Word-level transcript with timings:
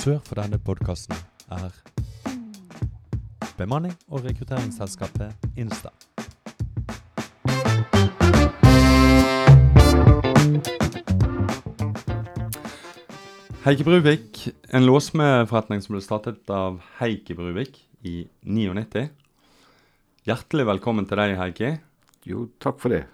Annonsør 0.00 0.22
for 0.24 0.38
denne 0.40 0.56
podkasten 0.64 1.16
er 1.52 1.74
bemanning- 3.58 3.98
og 4.08 4.22
rekrutteringsselskapet 4.24 5.34
Insta. 5.60 5.90
Heike 13.66 13.84
Bruvik, 13.84 14.48
en 14.72 14.88
låsmedforretning 14.88 15.84
som 15.84 15.92
ble 15.92 16.00
startet 16.00 16.48
av 16.48 16.80
Heike 17.02 17.36
Bruvik 17.36 17.84
i 18.00 18.24
99. 18.40 19.10
Hjertelig 20.24 20.70
velkommen 20.72 21.04
til 21.04 21.20
deg, 21.20 21.36
Heikki. 21.36 21.74
Jo, 22.24 22.48
takk 22.56 22.80
for 22.80 22.96
det. 22.96 23.04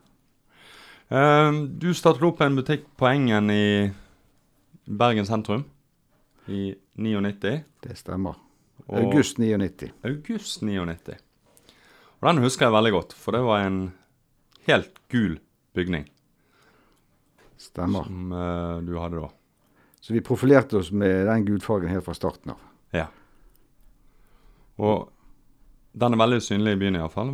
Eh, 1.11 1.51
Du 1.67 1.91
startet 1.95 2.23
opp 2.23 2.47
en 2.47 2.55
butikk 2.55 2.87
på 2.95 3.11
Engen 3.11 3.51
i 3.51 3.91
Bergen 4.87 5.27
sentrum 5.27 5.67
i 6.49 6.75
99. 6.97 7.63
Det 7.83 7.97
stemmer. 7.99 8.37
Og- 8.87 8.99
August 9.01 9.39
99. 9.39 9.91
August 10.05 10.63
99. 10.63 11.17
Og 12.21 12.29
den 12.31 12.43
husker 12.45 12.67
jeg 12.67 12.73
veldig 12.77 12.93
godt, 12.93 13.13
for 13.19 13.33
det 13.37 13.43
var 13.45 13.65
en 13.67 13.81
helt 14.67 15.01
gul 15.13 15.39
bygning 15.77 16.07
Stemmer. 17.59 18.05
som 18.05 18.33
uh, 18.33 18.81
du 18.85 18.95
hadde 18.99 19.21
da. 19.21 19.29
Så 20.01 20.15
vi 20.15 20.21
profilerte 20.25 20.79
oss 20.79 20.91
med 20.93 21.27
den 21.27 21.45
gulfargen 21.49 21.91
helt 21.91 22.05
fra 22.07 22.15
starten 22.15 22.53
av. 22.55 22.59
Ja. 22.95 23.07
Og 24.79 25.09
den 25.97 26.13
er 26.13 26.21
veldig 26.21 26.39
synlig 26.45 26.75
i 26.77 26.79
byen 26.83 26.99
iallfall. 26.99 27.31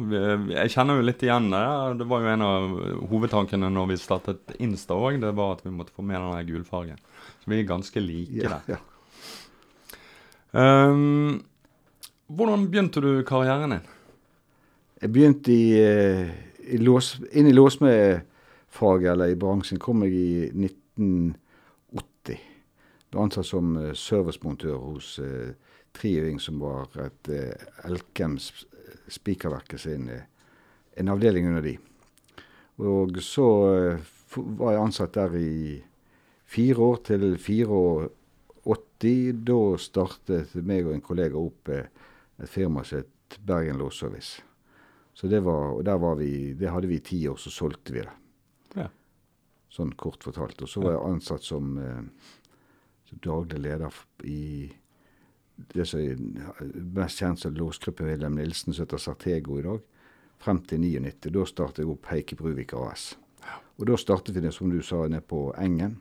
Jeg 0.54 0.70
kjenner 0.72 1.00
jo 1.00 1.04
litt 1.08 1.22
igjen 1.26 1.48
det. 1.50 1.62
Det 1.98 2.06
var 2.08 2.22
jo 2.22 2.30
en 2.32 2.44
av 2.46 2.76
hovedtankene 3.10 3.68
når 3.74 3.88
vi 3.90 3.96
startet 3.98 4.54
Insta 4.62 4.94
òg, 4.94 5.18
det 5.20 5.32
var 5.34 5.56
at 5.56 5.64
vi 5.66 5.72
måtte 5.74 5.92
få 5.96 6.04
med 6.06 6.22
den 6.22 6.46
gulfargen. 6.52 7.00
Så 7.42 7.50
vi 7.50 7.58
er 7.60 7.66
ganske 7.68 8.00
like 8.02 8.38
Ja, 8.44 8.48
der. 8.54 8.76
ja. 8.76 8.80
Ehm, 10.52 11.40
hvordan 12.28 12.66
begynte 12.68 13.00
du 13.00 13.22
karrieren 13.24 13.72
din? 13.72 13.86
Jeg 15.00 15.12
begynte 15.12 15.52
i, 15.52 15.72
eh, 15.80 16.28
i 16.68 16.76
lås, 16.78 17.16
inn 17.32 17.46
i 17.46 17.52
låsmedfaget, 17.52 19.12
eller 19.12 19.32
i 19.32 19.34
bransjen, 19.34 19.78
kom 19.78 20.02
jeg 20.04 20.12
i 20.12 20.50
1980. 20.52 22.38
Ble 23.10 23.20
ansatt 23.20 23.48
som 23.48 23.76
eh, 23.76 23.94
servicemontør 23.94 24.76
hos 24.76 25.18
uh, 25.18 25.52
Triøying, 25.92 26.38
som 26.40 26.60
var 26.60 26.88
et 27.00 27.32
uh, 27.32 27.88
Elkem 27.88 28.38
Spikerverket 29.08 29.80
sin 29.80 30.08
uh, 30.08 30.20
en 30.96 31.08
avdeling 31.08 31.48
under 31.48 31.64
de. 31.64 31.76
Og 32.78 33.16
så 33.24 33.48
uh, 33.96 34.36
var 34.60 34.76
jeg 34.76 34.84
ansatt 34.84 35.14
der 35.16 35.36
i 35.36 35.82
fire 36.44 36.76
år 36.76 37.02
til 37.08 37.38
84. 39.02 39.42
Da 39.44 39.58
startet 39.78 40.54
meg 40.62 40.86
og 40.86 40.94
en 40.96 41.04
kollega 41.04 41.38
opp 41.38 41.68
eh, 41.72 41.88
et 42.42 42.50
firma 42.50 42.84
som 42.86 43.02
het 43.02 43.38
Bergen 43.42 43.80
Låsservice. 43.80 44.42
Så 45.14 45.28
det 45.28 45.42
var, 45.44 45.74
og 45.76 45.84
der 45.84 45.98
var 46.00 46.16
vi, 46.16 46.54
det 46.56 46.70
hadde 46.72 46.88
vi 46.88 46.96
i 47.00 47.04
ti 47.04 47.18
år, 47.28 47.36
så 47.36 47.50
solgte 47.52 47.92
vi 47.92 48.04
det. 48.04 48.12
Ja. 48.78 48.86
Sånn 49.72 49.92
kort 50.00 50.24
fortalt. 50.24 50.62
Og 50.64 50.70
så 50.70 50.80
var 50.84 50.96
jeg 50.96 51.08
ansatt 51.10 51.44
som, 51.44 51.74
eh, 51.78 52.30
som 53.08 53.24
daglig 53.24 53.60
leder 53.66 54.04
i 54.24 54.70
det 55.74 55.84
som 55.86 56.00
er 56.00 56.16
mest 56.96 57.20
kjent 57.20 57.42
som 57.42 57.54
låsgruppe 57.54 58.06
Wilhelm 58.06 58.38
Nilsen, 58.38 58.72
som 58.72 58.86
heter 58.86 58.98
Sartego 58.98 59.58
i 59.58 59.66
dag, 59.66 59.82
frem 60.42 60.62
til 60.66 60.80
99. 60.80 61.30
Da 61.34 61.44
startet 61.46 61.82
jeg 61.82 61.92
opp 61.92 62.08
Heike 62.10 62.38
Bruvik 62.38 62.72
AS. 62.78 63.12
Og 63.78 63.86
da 63.88 63.98
startet 63.98 64.34
vi 64.34 64.42
det, 64.44 64.52
som 64.54 64.70
du 64.70 64.80
sa, 64.84 65.04
nede 65.08 65.24
på 65.26 65.50
Engen. 65.58 65.98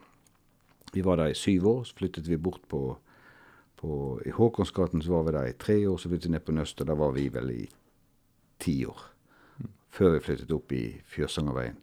Vi 0.92 1.04
var 1.06 1.22
der 1.22 1.32
i 1.32 1.38
syv 1.38 1.68
år, 1.68 1.84
så 1.88 1.96
flyttet 1.96 2.28
vi 2.28 2.38
bort 2.38 2.64
på, 2.68 2.82
på 3.80 4.22
I 4.26 4.34
Håkonsgaten 4.36 5.02
så 5.02 5.14
var 5.14 5.24
vi 5.28 5.36
der 5.38 5.52
i 5.52 5.58
tre 5.60 5.78
år, 5.88 5.98
så 5.98 6.10
flyttet 6.12 6.30
vi 6.30 6.36
ned 6.36 6.46
på 6.46 6.56
Nøst, 6.56 6.82
og 6.82 6.88
der 6.88 7.00
var 7.00 7.16
vi 7.16 7.28
vel 7.32 7.54
i 7.56 7.62
ti 8.60 8.82
år. 8.86 9.06
Før 9.92 10.16
vi 10.16 10.24
flyttet 10.26 10.52
opp 10.56 10.72
i 10.76 10.86
Fjørsangerveien 11.12 11.80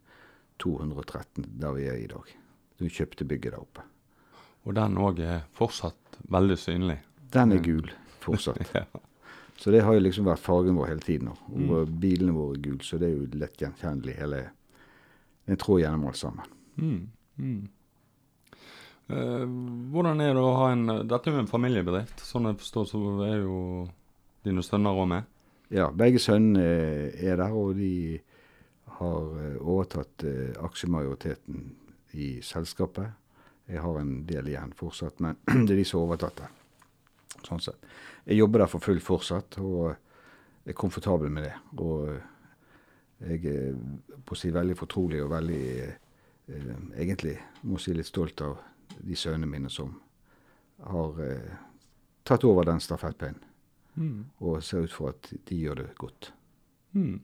213, 0.58 1.44
der 1.60 1.72
vi 1.76 1.86
er 1.88 2.00
i 2.00 2.10
dag. 2.10 2.34
Vi 2.78 2.90
kjøpte 2.92 3.26
bygget 3.28 3.52
der 3.52 3.62
oppe. 3.62 3.84
Og 4.66 4.74
den 4.76 4.98
òg 5.00 5.20
er 5.24 5.44
fortsatt 5.56 6.18
veldig 6.30 6.56
synlig. 6.58 6.98
Den 7.32 7.52
er 7.52 7.62
gul 7.64 7.92
fortsatt. 8.24 8.64
Ja. 8.74 8.86
Så 9.58 9.72
det 9.74 9.80
har 9.82 9.96
jo 9.96 10.02
liksom 10.04 10.28
vært 10.28 10.38
fargen 10.38 10.76
vår 10.78 10.92
hele 10.92 11.02
tiden. 11.02 11.32
Og 11.66 11.88
bilene 11.98 12.30
våre 12.30 12.54
er 12.54 12.60
gule, 12.62 12.84
så 12.86 12.94
det 13.00 13.08
er 13.08 13.16
jo 13.16 13.40
lett 13.40 13.58
gjenkjennelig 13.58 14.14
hele 14.14 14.42
en 15.50 15.58
tråd 15.58 15.80
gjennom 15.82 16.04
alt 16.06 16.20
sammen. 16.20 16.52
Mm. 16.76 17.00
Mm. 17.42 17.64
Eh, 19.08 19.44
hvordan 19.92 20.20
er 20.20 20.34
det 20.36 20.42
å 20.44 20.56
ha 20.58 20.70
en 20.74 20.84
Dette 21.08 21.30
er 21.30 21.38
jo 21.38 21.42
en 21.42 21.50
familiebedrift. 21.50 22.20
Sånn 22.24 22.50
jeg 22.50 22.60
forstår, 22.60 22.88
så 22.90 23.02
er 23.24 23.38
jo 23.40 23.60
dine 24.44 24.64
sønner 24.64 24.96
òg 24.96 25.08
med. 25.14 25.28
Ja, 25.72 25.88
begge 25.92 26.20
sønnene 26.20 26.64
er 27.12 27.40
der, 27.40 27.52
og 27.52 27.76
de 27.76 28.20
har 28.98 29.32
eh, 29.44 29.56
overtatt 29.60 30.24
eh, 30.28 30.52
aksjemajoriteten 30.64 31.64
i 32.18 32.38
selskapet. 32.44 33.16
Jeg 33.68 33.84
har 33.84 33.98
en 34.00 34.14
del 34.28 34.48
igjen 34.48 34.72
fortsatt, 34.76 35.20
men 35.24 35.40
det 35.66 35.74
er 35.74 35.80
de 35.80 35.86
som 35.88 36.00
har 36.00 36.08
overtatt 36.08 36.42
det. 36.42 36.50
Sånn 37.46 37.62
sett. 37.62 37.90
Jeg 38.28 38.40
jobber 38.40 38.64
der 38.64 38.72
for 38.72 38.84
fullt 38.84 39.04
fortsatt, 39.04 39.60
og 39.62 39.92
er 40.68 40.76
komfortabel 40.76 41.32
med 41.32 41.48
det. 41.48 41.54
Og 41.80 43.28
jeg 43.28 43.52
er 43.52 43.76
på 44.24 44.36
å 44.36 44.38
si 44.38 44.50
veldig 44.54 44.76
fortrolig 44.78 45.20
og 45.24 45.32
veldig 45.32 45.62
eh, 45.84 46.74
egentlig 47.00 47.38
må 47.68 47.80
si 47.82 47.94
litt 47.96 48.08
stolt 48.08 48.44
av 48.44 48.58
de 49.04 49.16
sønnene 49.16 49.46
mine 49.50 49.70
som 49.70 49.94
har 50.86 51.20
eh, 51.24 51.56
tatt 52.24 52.44
over 52.44 52.64
den 52.70 52.80
stafettpinnen 52.80 53.44
Mm. 53.98 54.26
og 54.46 54.60
ser 54.62 54.84
ut 54.86 54.92
for 54.94 55.08
at 55.10 55.26
de 55.48 55.56
gjør 55.58 55.74
det 55.80 55.86
godt. 55.98 56.28
Mm. 56.94 57.16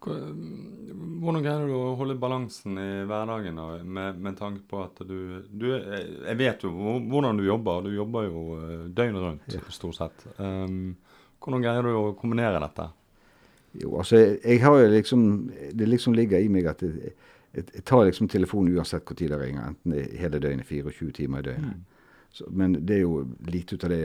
Hvordan 0.00 1.42
greier 1.44 1.66
du 1.68 1.74
å 1.76 1.92
holde 2.00 2.16
balansen 2.18 2.78
i 2.80 2.86
hverdagen 3.06 3.58
da, 3.60 3.66
med, 3.84 4.18
med 4.24 4.38
tanke 4.38 4.62
på 4.66 4.80
at 4.82 5.02
du, 5.06 5.42
du 5.52 5.66
Jeg 5.76 6.36
vet 6.40 6.64
jo 6.64 6.70
hvordan 6.72 7.36
du 7.38 7.44
jobber. 7.46 7.84
Du 7.86 7.92
jobber 7.94 8.26
jo 8.26 8.42
eh, 8.56 8.86
døgnet 8.96 9.22
rundt, 9.26 9.54
Ja. 9.54 9.60
stort 9.70 9.98
sett. 10.00 10.24
Um, 10.40 10.96
hvordan 11.38 11.62
greier 11.64 11.86
du 11.86 11.92
å 11.94 12.14
kombinere 12.18 12.58
dette? 12.64 12.88
Jo, 13.84 13.92
altså, 14.00 14.18
jeg 14.42 14.58
har 14.64 14.80
jo 14.80 14.88
liksom 14.90 15.20
Det 15.78 15.86
liksom 15.86 16.16
ligger 16.18 16.42
i 16.42 16.48
meg 16.50 16.66
at 16.66 16.80
jeg, 16.82 17.12
jeg, 17.54 17.84
tar 17.84 18.04
liksom 18.06 18.28
telefonen 18.30 18.76
uansett 18.76 19.04
hvor 19.06 19.18
tid 19.18 19.32
det 19.32 19.40
ringer, 19.40 19.70
enten 19.72 19.94
det 19.94 20.04
er 20.04 20.20
hele 20.24 20.40
døgnet, 20.42 20.66
24 20.68 21.12
timer 21.16 21.42
i 21.42 21.48
døgnet. 21.50 21.96
Så, 22.30 22.46
men 22.54 22.76
det 22.86 23.00
er 23.00 23.00
jo 23.02 23.24
lite 23.50 23.74
ut 23.74 23.84
av 23.84 23.90
det 23.90 24.04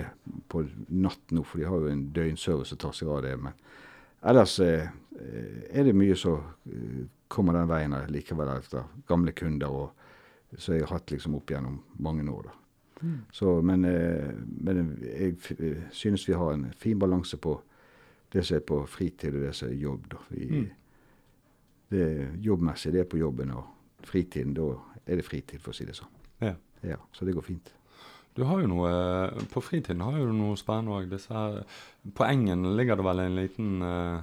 på 0.49 0.63
natt 0.89 1.31
nå, 1.35 1.43
for 1.45 1.61
de 1.61 1.67
har 1.69 1.83
jo 1.83 1.91
en 1.91 2.07
døgnservice 2.15 2.73
som 2.73 2.79
tar 2.81 2.95
seg 2.97 3.11
av 3.13 3.21
det. 3.21 3.35
Men 3.37 3.53
ellers 4.25 4.55
eh, 4.65 4.87
er 5.69 5.85
det 5.85 5.93
mye 5.93 6.17
som 6.17 6.41
eh, 6.65 7.03
kommer 7.29 7.53
den 7.53 7.69
veien 7.69 7.93
likevel 8.09 8.49
etter 8.55 8.87
gamle 9.09 9.33
kunder 9.37 9.69
og 9.69 10.57
som 10.57 10.73
jeg 10.73 10.85
har 10.85 10.95
hatt 10.97 11.11
liksom 11.11 11.35
opp 11.37 11.51
gjennom 11.51 11.81
mange 12.01 12.25
år. 12.31 12.49
da. 12.49 12.57
Så, 13.31 13.61
men, 13.61 13.85
eh, 13.85 14.31
men 14.65 14.97
jeg 15.03 15.35
eh, 15.59 15.85
synes 15.91 16.25
vi 16.29 16.33
har 16.33 16.53
en 16.53 16.71
fin 16.79 16.99
balanse 16.99 17.37
på 17.37 17.59
det 18.33 18.43
som 18.45 18.57
er 18.57 18.65
på 18.65 18.81
fritid 18.89 19.35
og 19.35 19.45
det 19.45 19.53
som 19.55 19.69
er 19.69 19.77
jobb. 19.83 20.09
Da. 20.11 20.17
Vi, 20.29 20.45
Mm. 20.45 20.65
Det 21.89 22.05
jobbmessig, 22.41 22.93
det 22.93 22.99
er 23.05 23.09
på 23.09 23.17
jobben, 23.21 23.51
og 23.55 24.05
fritiden, 24.05 24.53
da 24.57 24.71
er 25.05 25.19
det 25.19 25.25
fritid, 25.25 25.61
for 25.61 25.73
å 25.73 25.77
si 25.77 25.85
det 25.85 25.95
sånn. 25.97 26.11
Ja. 26.41 26.53
Ja, 26.85 26.97
så 27.13 27.25
det 27.25 27.33
går 27.33 27.41
fint. 27.45 27.71
Du 28.35 28.43
har 28.43 28.59
jo 28.61 28.67
noe 28.67 28.89
På 29.53 29.61
fritiden 29.63 30.01
har 30.03 30.17
du 30.19 30.33
noe 30.35 30.57
spennende 30.59 30.91
òg. 30.91 31.13
På 32.13 32.25
Engen 32.27 32.65
ligger 32.77 32.99
det 32.99 33.05
vel 33.07 33.21
en 33.23 33.35
liten 33.37 33.69
uh, 33.81 34.19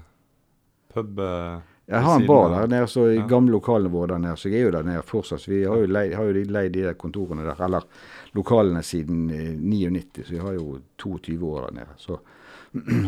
pub 0.93 1.19
eh, 1.19 1.63
Jeg 1.89 2.05
har 2.05 2.21
en 2.21 2.27
bar 2.29 2.53
der 2.53 2.69
nede, 2.69 2.87
så 2.93 3.07
i 3.09 3.17
Ja. 3.17 3.27
gamle 3.27 3.57
lokalene 3.57 3.91
våre 3.91 4.13
der 4.13 4.19
nede, 4.19 4.37
så 4.37 4.53
jeg 4.53 4.61
er 4.61 4.69
jo 4.69 4.75
der 4.77 4.83
nede 4.87 5.03
fortsatt. 5.03 5.41
Så 5.41 5.51
vi 5.51 5.65
har 5.65 5.81
jo 5.81 5.89
leid, 5.89 6.15
har 6.15 6.29
jo 6.29 6.45
leid 6.45 6.73
de 6.77 6.85
der 6.85 6.95
kontorene 6.95 7.43
der, 7.49 7.65
eller 7.65 7.89
lokalene 8.37 8.83
siden 8.85 9.31
eh, 9.31 9.57
99, 9.57 10.27
så 10.27 10.31
vi 10.37 10.39
har 10.45 10.53
jo 10.61 10.79
22 10.99 11.41
år 11.49 11.67
der 11.71 11.75
nede. 11.81 11.97
Så, 11.97 12.21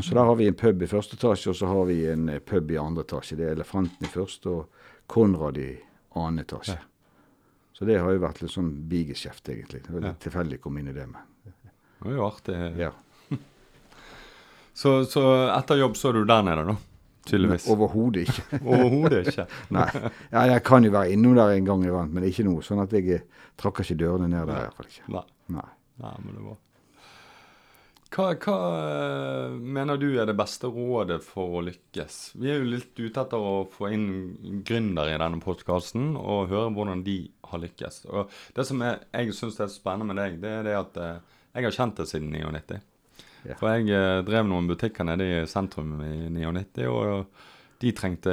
så 0.05 0.15
der 0.15 0.25
har 0.29 0.35
vi 0.37 0.47
en 0.51 0.55
pub 0.61 0.83
i 0.83 0.87
første 0.91 1.17
etasje, 1.17 1.51
og 1.51 1.57
så 1.57 1.67
har 1.71 1.85
vi 1.89 1.99
en 2.13 2.29
eh, 2.29 2.41
pub 2.45 2.71
i 2.71 2.77
andre 2.81 3.05
etasje. 3.07 3.37
Det 3.39 3.47
er 3.49 3.55
Elefanten 3.57 4.05
i 4.05 4.11
første 4.13 4.51
og 4.53 4.83
Konrad 5.09 5.57
i 5.61 5.71
annen 6.21 6.43
etasje. 6.45 6.77
Ja. 6.77 6.91
Så 7.75 7.85
det 7.89 7.97
har 7.99 8.13
jo 8.15 8.21
vært 8.23 8.43
litt 8.45 8.53
sånn 8.55 8.69
bigeskjeft, 8.91 9.49
egentlig. 9.51 9.81
Det 9.87 9.91
var 9.95 10.05
litt 10.05 10.13
Ja. 10.19 10.21
tilfeldig 10.29 10.59
å 10.61 10.63
komme 10.69 10.81
inn 10.85 10.93
i 10.93 10.97
det, 10.97 11.07
med. 11.11 11.49
Det 11.49 12.05
var 12.05 12.13
jo 12.19 12.27
artig. 12.29 12.59
ja. 12.79 12.91
Så, 14.75 15.05
så 15.07 15.23
etter 15.55 15.79
jobb 15.79 15.95
så 15.97 16.09
er 16.11 16.17
du 16.19 16.25
der 16.27 16.43
nede, 16.43 16.65
da? 16.67 16.75
Tydeligvis. 17.25 17.69
Overhodet 17.71 18.25
ikke. 18.29 18.59
Overhodet 18.75 19.29
ikke. 19.31 19.45
Nei. 19.77 19.87
Ja, 20.33 20.43
jeg 20.51 20.65
kan 20.67 20.85
jo 20.85 20.91
være 20.93 21.15
innom 21.15 21.37
der 21.39 21.55
en 21.55 21.69
gang 21.69 21.85
iblant, 21.87 22.13
men 22.13 22.27
ikke 22.29 22.45
nå. 22.45 22.57
Sånn 22.67 22.83
at 22.83 22.93
jeg 22.93 23.07
eh, 23.15 23.23
trakker 23.61 23.87
ikke 23.87 23.97
dørene 24.03 24.27
ned 24.33 24.51
der 24.51 24.59
i 24.59 24.65
hvert 24.67 24.77
fall 24.81 24.91
ikke. 24.91 25.07
Nei. 25.15 25.23
Nei. 25.55 25.69
Nei, 26.03 26.13
men 26.27 26.35
det 26.35 26.43
var 26.43 26.59
hva, 28.15 28.27
hva 28.39 28.57
eh, 28.79 29.55
mener 29.59 29.99
du 29.99 30.07
er 30.21 30.29
det 30.29 30.37
beste 30.39 30.69
rådet 30.71 31.21
for 31.27 31.59
å 31.59 31.63
lykkes? 31.67 32.19
Vi 32.39 32.51
er 32.53 32.61
jo 32.61 32.71
litt 32.77 32.93
ute 33.01 33.25
etter 33.25 33.41
å 33.43 33.65
få 33.71 33.91
inn 33.95 34.63
gründere 34.67 35.15
i 35.17 35.21
denne 35.21 35.41
podkasten 35.43 36.13
og 36.21 36.51
høre 36.53 36.71
hvordan 36.77 37.03
de 37.07 37.17
har 37.51 37.63
lykkes. 37.65 38.05
Og 38.13 38.31
det 38.57 38.67
som 38.69 38.83
er, 38.87 39.01
jeg 39.17 39.35
syns 39.37 39.59
er 39.65 39.73
spennende 39.73 40.13
med 40.13 40.21
deg, 40.23 40.39
det 40.45 40.53
er 40.61 40.69
det 40.69 40.77
at 40.79 41.01
eh, 41.03 41.41
jeg 41.55 41.69
har 41.69 41.77
kjent 41.81 41.99
det 42.03 42.09
siden 42.11 42.31
99. 42.35 42.81
Ja. 43.45 43.59
For 43.61 43.75
jeg 43.75 43.91
eh, 43.93 44.21
drev 44.27 44.47
noen 44.49 44.71
butikker 44.71 45.07
nede 45.11 45.27
i 45.27 45.43
sentrum 45.51 45.99
i 46.07 46.15
99, 46.33 46.87
og 46.89 47.51
de 47.83 47.91
trengte 47.93 48.33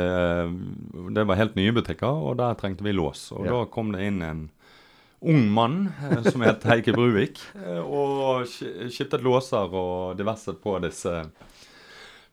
Det 1.12 1.24
var 1.28 1.36
helt 1.40 1.58
nye 1.58 1.74
butikker, 1.76 2.08
og 2.30 2.38
der 2.40 2.54
trengte 2.60 2.86
vi 2.86 2.94
lås. 2.96 3.32
Og 3.36 3.46
Ja. 3.50 3.58
da 3.58 3.66
kom 3.74 3.92
det 3.92 4.06
inn 4.08 4.22
en 4.24 4.44
ung 5.22 5.44
mann 5.54 5.76
eh, 6.10 6.22
som 6.32 6.42
het 6.42 6.64
Heike 6.66 6.94
Bruvik, 6.96 7.38
eh, 7.62 7.78
og 7.84 8.48
sk- 8.50 8.88
skiftet 8.90 9.22
låser 9.26 9.70
og 9.78 10.18
diverse 10.18 10.54
på 10.58 10.78
disse 10.82 11.14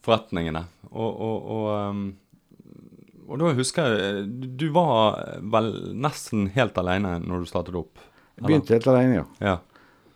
forretningene. 0.04 0.64
Og, 0.90 1.08
og, 1.20 1.48
og, 1.52 1.68
um, 1.90 2.04
og 3.28 3.40
da 3.42 3.50
husker 3.58 3.90
jeg 3.92 4.22
Du 4.56 4.68
var 4.72 5.18
vel 5.52 5.66
nesten 6.00 6.46
helt 6.54 6.78
alene 6.80 7.18
når 7.20 7.42
du 7.44 7.50
startet 7.50 7.76
opp? 7.76 7.98
Jeg 8.38 8.46
begynte 8.46 8.76
helt 8.76 8.86
alene, 8.88 9.18
ja. 9.18 9.26
Ja. 9.42 9.56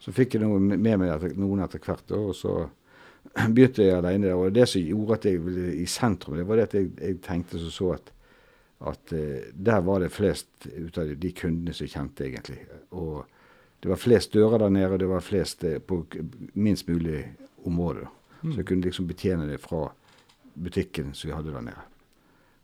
Så 0.02 0.14
fikk 0.14 0.34
jeg 0.38 0.42
noe 0.46 0.58
med 0.62 0.80
meg 0.98 1.26
noen 1.38 1.60
etter 1.66 1.82
hvert, 1.82 2.08
og 2.16 2.32
så 2.38 2.54
begynte 3.54 3.84
jeg 3.84 3.98
alene. 3.98 4.32
Og 4.38 4.54
det 4.54 4.64
som 4.70 4.82
gjorde 4.82 5.18
at 5.18 5.28
jeg 5.28 5.42
ville 5.44 5.74
i 5.82 5.86
sentrum, 5.90 6.38
det 6.40 6.46
var 6.48 6.58
det 6.62 6.68
at 6.70 6.78
jeg, 6.78 6.88
jeg 7.02 7.20
tenkte 7.26 7.60
så, 7.60 7.70
så 7.74 7.92
at, 7.98 8.10
at 8.82 9.12
eh, 9.12 9.52
der 9.52 9.80
var 9.80 10.00
det 10.02 10.10
flest 10.12 10.66
ut 10.66 10.98
av 10.98 11.06
de, 11.06 11.14
de 11.14 11.30
kundene 11.36 11.74
som 11.76 11.88
kjente, 11.88 12.26
egentlig. 12.26 12.58
Og 12.90 13.22
det 13.82 13.90
var 13.90 14.00
flest 14.00 14.34
dører 14.34 14.64
der 14.64 14.74
nede, 14.74 14.90
og 14.94 14.98
det 15.02 15.10
var 15.10 15.24
flest 15.24 15.64
eh, 15.64 15.78
på 15.78 16.02
minst 16.54 16.88
mulig 16.88 17.24
område. 17.64 18.08
Mm. 18.42 18.52
Så 18.52 18.56
jeg 18.58 18.66
kunne 18.66 18.86
liksom 18.86 19.06
betjene 19.06 19.46
det 19.46 19.60
fra 19.62 19.86
butikken 20.54 21.14
som 21.14 21.30
vi 21.30 21.36
hadde 21.36 21.54
der 21.54 21.68
nede. 21.68 21.86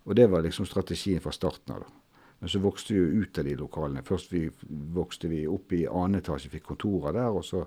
Og 0.08 0.16
det 0.16 0.26
var 0.30 0.42
liksom 0.42 0.66
strategien 0.66 1.22
fra 1.22 1.32
starten 1.32 1.74
av. 1.74 1.86
da. 1.86 2.24
Men 2.38 2.48
så 2.48 2.58
vokste 2.62 2.94
vi 2.94 3.00
jo 3.00 3.22
ut 3.22 3.38
av 3.38 3.44
de 3.44 3.54
lokalene. 3.58 4.02
Først 4.06 4.32
vi, 4.32 4.44
vokste 4.94 5.28
vi 5.28 5.46
opp 5.50 5.72
i 5.74 5.86
annen 5.86 6.20
etasje, 6.20 6.50
fikk 6.52 6.68
kontorer 6.70 7.14
der. 7.16 7.34
Og 7.34 7.44
så 7.44 7.64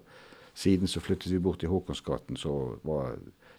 siden 0.53 0.87
så 0.87 0.99
flyttet 0.99 1.31
vi 1.31 1.39
bort 1.39 1.59
til 1.59 1.71
Håkonsgaten, 1.71 2.37
som 2.39 2.79
var 2.87 3.17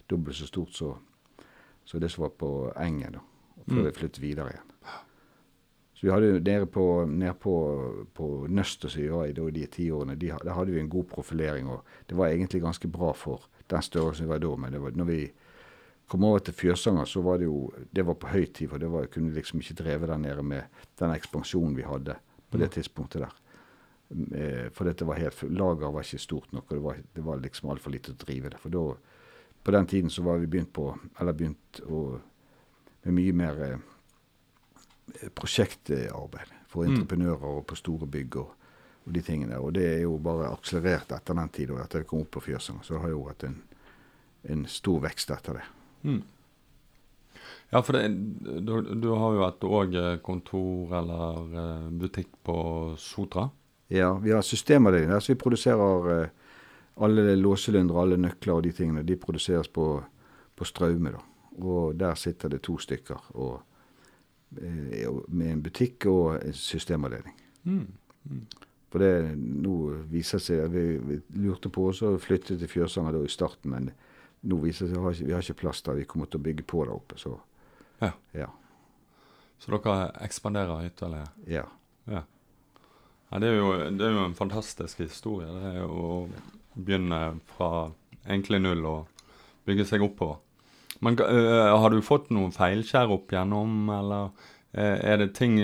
dobbelt 0.09 0.37
så 0.37 0.47
stort 0.49 0.73
som 0.73 1.99
det 1.99 2.09
som 2.09 2.25
var 2.25 2.33
på 2.37 2.49
Engen. 2.77 3.17
da, 3.17 3.21
Før 3.67 3.79
Mm. 3.79 3.85
vi 3.85 3.91
flyttet 3.91 4.21
videre 4.21 4.49
igjen. 4.51 4.69
Så 5.93 6.07
vi 6.07 6.11
hadde 6.11 6.39
nede 6.43 6.65
på, 6.65 7.05
nede 7.07 7.33
på, 7.39 7.53
på 8.13 8.47
Nøster, 8.49 8.89
som 8.89 9.01
vi 9.01 9.07
var 9.09 9.25
i 9.25 9.31
de 9.33 9.65
ti 9.67 9.89
årene, 9.91 10.15
de, 10.19 10.27
der 10.43 10.53
hadde 10.53 10.71
vi 10.73 10.79
en 10.81 10.89
god 10.89 11.05
profilering. 11.07 11.67
Og 11.69 11.83
det 12.09 12.17
var 12.17 12.27
egentlig 12.27 12.61
ganske 12.61 12.87
bra 12.91 13.13
for 13.13 13.45
den 13.69 13.81
størrelsen 13.81 14.25
vi 14.25 14.29
var 14.33 14.39
da. 14.39 14.55
Men 14.55 14.73
det 14.73 14.81
var, 14.81 14.91
når 14.91 15.05
vi 15.05 15.31
kom 16.09 16.23
over 16.23 16.39
til 16.39 16.53
Fjøsanger, 16.53 17.05
så 17.05 17.21
var 17.21 17.37
det 17.37 17.45
jo 17.45 17.71
det 17.95 18.05
var 18.05 18.13
på 18.19 18.27
høy 18.27 18.45
tid. 18.45 18.67
For 18.69 18.77
det 18.77 18.91
var, 18.91 19.05
kunne 19.05 19.31
liksom 19.33 19.59
ikke 19.61 19.73
drevet 19.83 20.09
der 20.09 20.17
nede 20.17 20.43
med 20.43 20.63
den 20.99 21.13
ekspansjonen 21.15 21.75
vi 21.77 21.83
hadde 21.87 22.17
på 22.51 22.57
det 22.59 22.71
tidspunktet 22.75 23.21
der. 23.21 23.33
Eh, 24.35 24.69
For 24.75 24.83
dette 24.85 25.05
var 25.07 25.15
helt, 25.15 25.39
lager 25.49 25.89
var 25.91 26.03
ikke 26.03 26.19
stort 26.19 26.51
nok, 26.53 26.65
og 26.71 26.75
det 26.75 26.83
var, 26.83 26.95
det 27.15 27.23
var 27.25 27.39
liksom 27.39 27.69
altfor 27.69 27.91
lite 27.95 28.11
å 28.11 28.19
drive 28.25 28.49
det. 28.49 28.59
For 28.59 28.69
da, 28.69 28.83
på 29.63 29.71
den 29.71 29.87
tiden 29.87 30.09
så 30.09 30.21
var 30.21 30.37
vi 30.37 30.47
begynt 30.51 30.73
på, 30.73 30.89
eller 31.19 31.33
begynt 31.33 31.79
å, 31.87 32.19
med 33.05 33.13
mye 33.17 33.33
mer 33.33 33.63
eh, 33.67 35.29
prosjektarbeid 35.35 36.51
for 36.67 36.83
Mm. 36.85 36.93
entreprenører 36.95 37.43
og 37.57 37.65
på 37.67 37.75
store 37.77 38.07
bygg 38.07 38.35
og, 38.41 38.53
og 39.05 39.13
de 39.13 39.21
tingene. 39.21 39.59
Og 39.59 39.73
det 39.73 39.85
er 39.85 40.01
jo 40.03 40.17
bare 40.17 40.49
akselerert 40.51 41.11
etter 41.11 41.33
den 41.37 41.49
tid, 41.49 41.69
og 41.71 41.79
etter 41.83 41.99
jeg 42.01 42.07
kom 42.07 42.21
opp 42.23 42.31
på 42.31 42.41
Fjøsanger. 42.41 42.83
Så 42.83 42.93
det 42.95 43.01
har 43.01 43.09
jo 43.13 43.25
vært 43.27 43.43
en, 43.43 43.57
en 44.49 44.65
stor 44.65 45.01
vekst 45.03 45.31
etter 45.31 45.59
det. 45.59 45.65
Mm. 46.03 46.21
Ja, 47.73 47.81
for 47.81 47.93
det, 47.97 48.07
du, 48.65 48.73
du 49.01 49.09
har 49.17 49.33
jo 49.33 49.43
et 49.47 49.63
òg 49.65 49.95
kontor 50.23 50.93
eller 50.99 51.53
eh, 51.57 51.89
butikk 52.01 52.29
på 52.45 52.57
Sotra. 53.01 53.49
Ja, 53.89 54.13
vi 54.17 54.31
har 54.31 54.41
systemer 54.41 54.91
der, 54.95 55.19
så 55.19 55.33
vi 55.33 55.39
produserer 55.41 56.09
eh, 56.23 56.29
alle 57.03 57.35
låselindre, 57.35 58.01
alle 58.01 58.17
nøkler 58.17 58.55
og 58.55 58.63
de 58.63 58.71
tingene. 58.71 59.03
De 59.05 59.17
produseres 59.17 59.67
på, 59.67 59.87
på 60.55 60.65
Straume, 60.65 61.11
da. 61.15 61.21
Og 61.61 61.95
der 61.99 62.15
sitter 62.17 62.49
det 62.49 62.63
to 62.65 62.77
stykker 62.81 63.29
og, 63.37 63.61
eh, 64.57 65.09
med 65.27 65.51
en 65.51 65.63
butikk 65.63 66.05
og 66.09 66.53
systemavdeling. 66.53 67.35
Mm. 67.63 67.87
Mm. 68.29 68.45
For 68.93 69.01
det 69.01 69.37
nå 69.37 69.75
viser 70.11 70.41
seg 70.41 70.67
vi, 70.69 70.83
vi 71.01 71.15
lurte 71.41 71.71
på 71.73 71.87
oss 71.89 72.03
å 72.05 72.11
flytte 72.21 72.59
til 72.61 72.69
Fjørsanger 72.69 73.15
da 73.15 73.23
i 73.25 73.31
starten, 73.31 73.71
men 73.73 73.87
nå 74.45 74.59
viser 74.61 74.85
det 74.85 74.93
seg 74.93 75.07
at 75.09 75.21
vi 75.23 75.33
har 75.33 75.41
ikke, 75.41 75.61
plass 75.63 75.81
der. 75.81 75.97
Vi 75.97 76.05
kommer 76.09 76.29
til 76.29 76.41
å 76.41 76.45
bygge 76.45 76.65
på 76.69 76.83
der 76.85 76.93
oppe, 76.93 77.17
så 77.17 77.39
Ja. 78.03 78.11
ja. 78.33 78.49
Så 79.57 79.71
dere 79.71 80.11
ekspanderer 80.21 80.85
ytterligere. 80.85 81.31
ja. 81.47 81.65
Ja. 82.05 82.21
ja 83.31 83.39
det, 83.39 83.47
er 83.47 83.55
jo, 83.55 83.71
det 83.97 84.05
er 84.05 84.11
jo 84.11 84.25
en 84.27 84.35
fantastisk 84.35 84.99
historie. 84.99 85.47
Det 85.47 85.69
er 85.71 85.77
jo 85.79 85.89
å 85.89 86.17
begynne 86.75 87.39
fra 87.55 87.91
enkle 88.29 88.59
null 88.59 88.85
og 88.85 89.25
bygge 89.65 89.87
seg 89.87 90.03
oppover. 90.03 90.42
Men 91.03 91.19
øh, 91.19 91.73
har 91.81 91.91
du 91.91 92.01
fått 92.05 92.29
noen 92.33 92.53
feilskjær 92.55 93.11
opp 93.13 93.33
igjennom, 93.33 93.89
eller 93.91 94.29
eh, 94.71 94.99
er 95.11 95.19
det 95.23 95.33
ting 95.37 95.57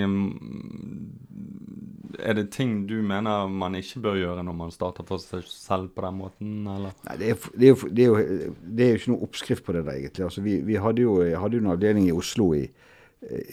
Er 2.20 2.36
det 2.36 2.50
ting 2.52 2.84
du 2.90 2.98
mener 3.06 3.48
man 3.48 3.78
ikke 3.78 4.02
bør 4.04 4.18
gjøre 4.20 4.44
når 4.44 4.58
man 4.58 4.74
starter 4.74 5.06
for 5.08 5.22
seg 5.22 5.46
selv 5.48 5.94
på 5.94 6.04
den 6.04 6.18
måten, 6.18 6.52
eller? 6.68 6.92
Nei, 7.08 7.16
det 7.22 7.32
er, 7.32 7.48
det, 7.54 7.64
er 7.64 7.72
jo, 7.72 7.88
det, 7.88 8.04
er 8.04 8.12
jo, 8.12 8.52
det 8.60 8.84
er 8.84 8.92
jo 8.92 9.00
ikke 9.00 9.14
noe 9.14 9.28
oppskrift 9.28 9.64
på 9.64 9.76
det 9.76 9.86
der, 9.86 9.96
egentlig. 9.96 10.26
Altså, 10.28 10.44
vi, 10.44 10.58
vi 10.66 10.78
hadde 10.82 11.06
jo 11.06 11.16
hadde 11.22 11.56
jo 11.56 11.64
en 11.64 11.72
avdeling 11.72 12.10
i 12.10 12.14
Oslo 12.16 12.52
i, 12.58 12.66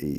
i 0.04 0.14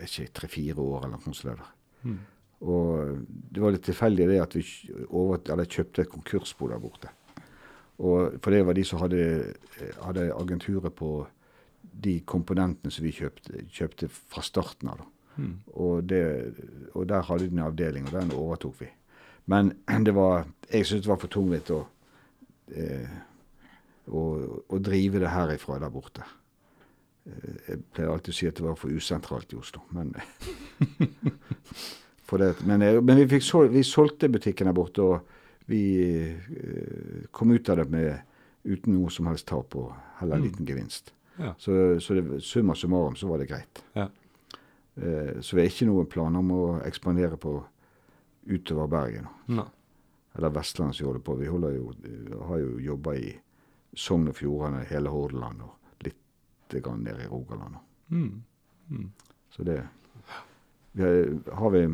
vet 0.00 0.06
ikke, 0.10 0.32
tre-fire 0.42 0.84
år 0.84 1.08
eller 1.08 1.24
noe 1.24 1.40
sånt. 1.40 1.66
Mm. 2.04 2.22
Og 2.64 3.18
det 3.26 3.60
var 3.60 3.74
litt 3.74 3.84
tilfeldig 3.84 4.28
det 4.30 4.40
at 4.40 4.54
vi 4.56 4.64
over, 5.10 5.40
kjøpte 5.64 6.04
et 6.04 6.12
konkursbo 6.12 6.70
der 6.70 6.80
borte. 6.80 7.12
Og, 7.98 8.38
for 8.42 8.50
det 8.50 8.64
var 8.66 8.74
de 8.74 8.84
som 8.84 8.98
hadde, 9.02 9.54
hadde 10.02 10.30
agenturet 10.34 10.94
på 10.98 11.26
de 12.04 12.18
komponentene 12.26 12.90
som 12.92 13.04
vi 13.06 13.12
kjøpte, 13.14 13.66
kjøpte 13.70 14.08
fra 14.10 14.42
starten 14.42 14.90
av. 14.90 15.04
Mm. 15.36 15.54
Og, 15.74 16.04
det, 16.08 16.22
og 16.94 17.08
der 17.10 17.26
hadde 17.26 17.48
de 17.48 17.54
en 17.54 17.66
avdeling, 17.68 18.06
og 18.08 18.16
den 18.16 18.34
overtok 18.34 18.80
vi. 18.82 18.88
Men 19.50 19.72
det 20.06 20.14
var, 20.16 20.48
jeg 20.70 20.86
syntes 20.86 21.06
det 21.06 21.12
var 21.12 21.20
for 21.22 21.32
tungvint 21.32 21.70
å, 21.74 21.82
eh, 22.74 23.20
å, 24.10 24.24
å 24.68 24.80
drive 24.82 25.22
det 25.22 25.34
herifra 25.34 25.78
der 25.82 25.94
borte. 25.94 26.26
Eh, 27.28 27.52
Jeg 27.68 27.84
pleier 27.94 28.12
alltid 28.12 28.34
å 28.34 28.38
si 28.40 28.50
at 28.50 28.58
det 28.58 28.66
var 28.66 28.80
for 28.80 28.94
usentralt 28.94 29.54
i 29.54 29.60
Oslo, 29.60 29.84
men 29.94 30.14
det, 32.34 32.50
men, 32.66 32.82
jeg, 32.82 33.04
men 33.06 33.22
vi, 33.30 33.40
sol, 33.40 33.70
vi 33.70 33.84
solgte 33.86 34.32
butikken 34.32 34.66
der 34.66 34.76
borte, 34.76 35.02
og 35.02 35.33
vi 35.66 35.80
eh, 36.30 37.26
kom 37.30 37.50
ut 37.50 37.68
av 37.68 37.76
det 37.76 37.88
med, 37.90 38.20
uten 38.64 38.94
noe 38.96 39.10
som 39.12 39.26
helst 39.26 39.46
tap 39.46 39.74
og 39.76 39.92
heller 40.18 40.36
Mm. 40.40 40.42
liten 40.48 40.66
gevinst. 40.66 41.12
Ja. 41.38 41.54
Så, 41.58 42.00
så 42.00 42.14
det, 42.14 42.40
summa 42.44 42.74
summarum 42.74 43.16
så 43.16 43.28
var 43.28 43.38
det 43.38 43.48
greit. 43.50 43.82
Ja. 43.94 44.08
Eh, 44.96 45.40
Så 45.40 45.56
vi 45.56 45.62
har 45.62 45.68
ikke 45.70 45.86
noen 45.88 46.06
planer 46.06 46.38
om 46.38 46.50
å 46.54 46.80
ekspandere 46.86 47.36
på 47.36 47.64
utover 48.46 48.86
Bergen. 48.88 49.26
Nei. 49.46 49.64
Eller 50.36 50.50
Vestlandet 50.50 50.96
som 50.96 51.04
vi 51.04 51.08
holder 51.12 51.24
på. 51.24 51.34
Vi 51.38 51.46
holder 51.46 51.74
jo, 51.76 51.92
har 52.48 52.58
jo 52.58 52.78
jobba 52.80 53.14
i 53.16 53.34
Sogn 53.94 54.28
og 54.28 54.34
Fjordane, 54.36 54.84
hele 54.90 55.08
Hordaland 55.12 55.62
og 55.62 56.02
litt 56.04 56.74
grann 56.82 57.04
nede 57.06 57.22
i 57.24 57.28
Rogaland. 57.30 57.76
Mm. 58.10 58.42
Mm. 58.90 59.10
Så 59.50 59.62
det 59.64 59.80
vi 60.92 61.02
har, 61.02 61.54
har, 61.58 61.70
vi, 61.70 61.84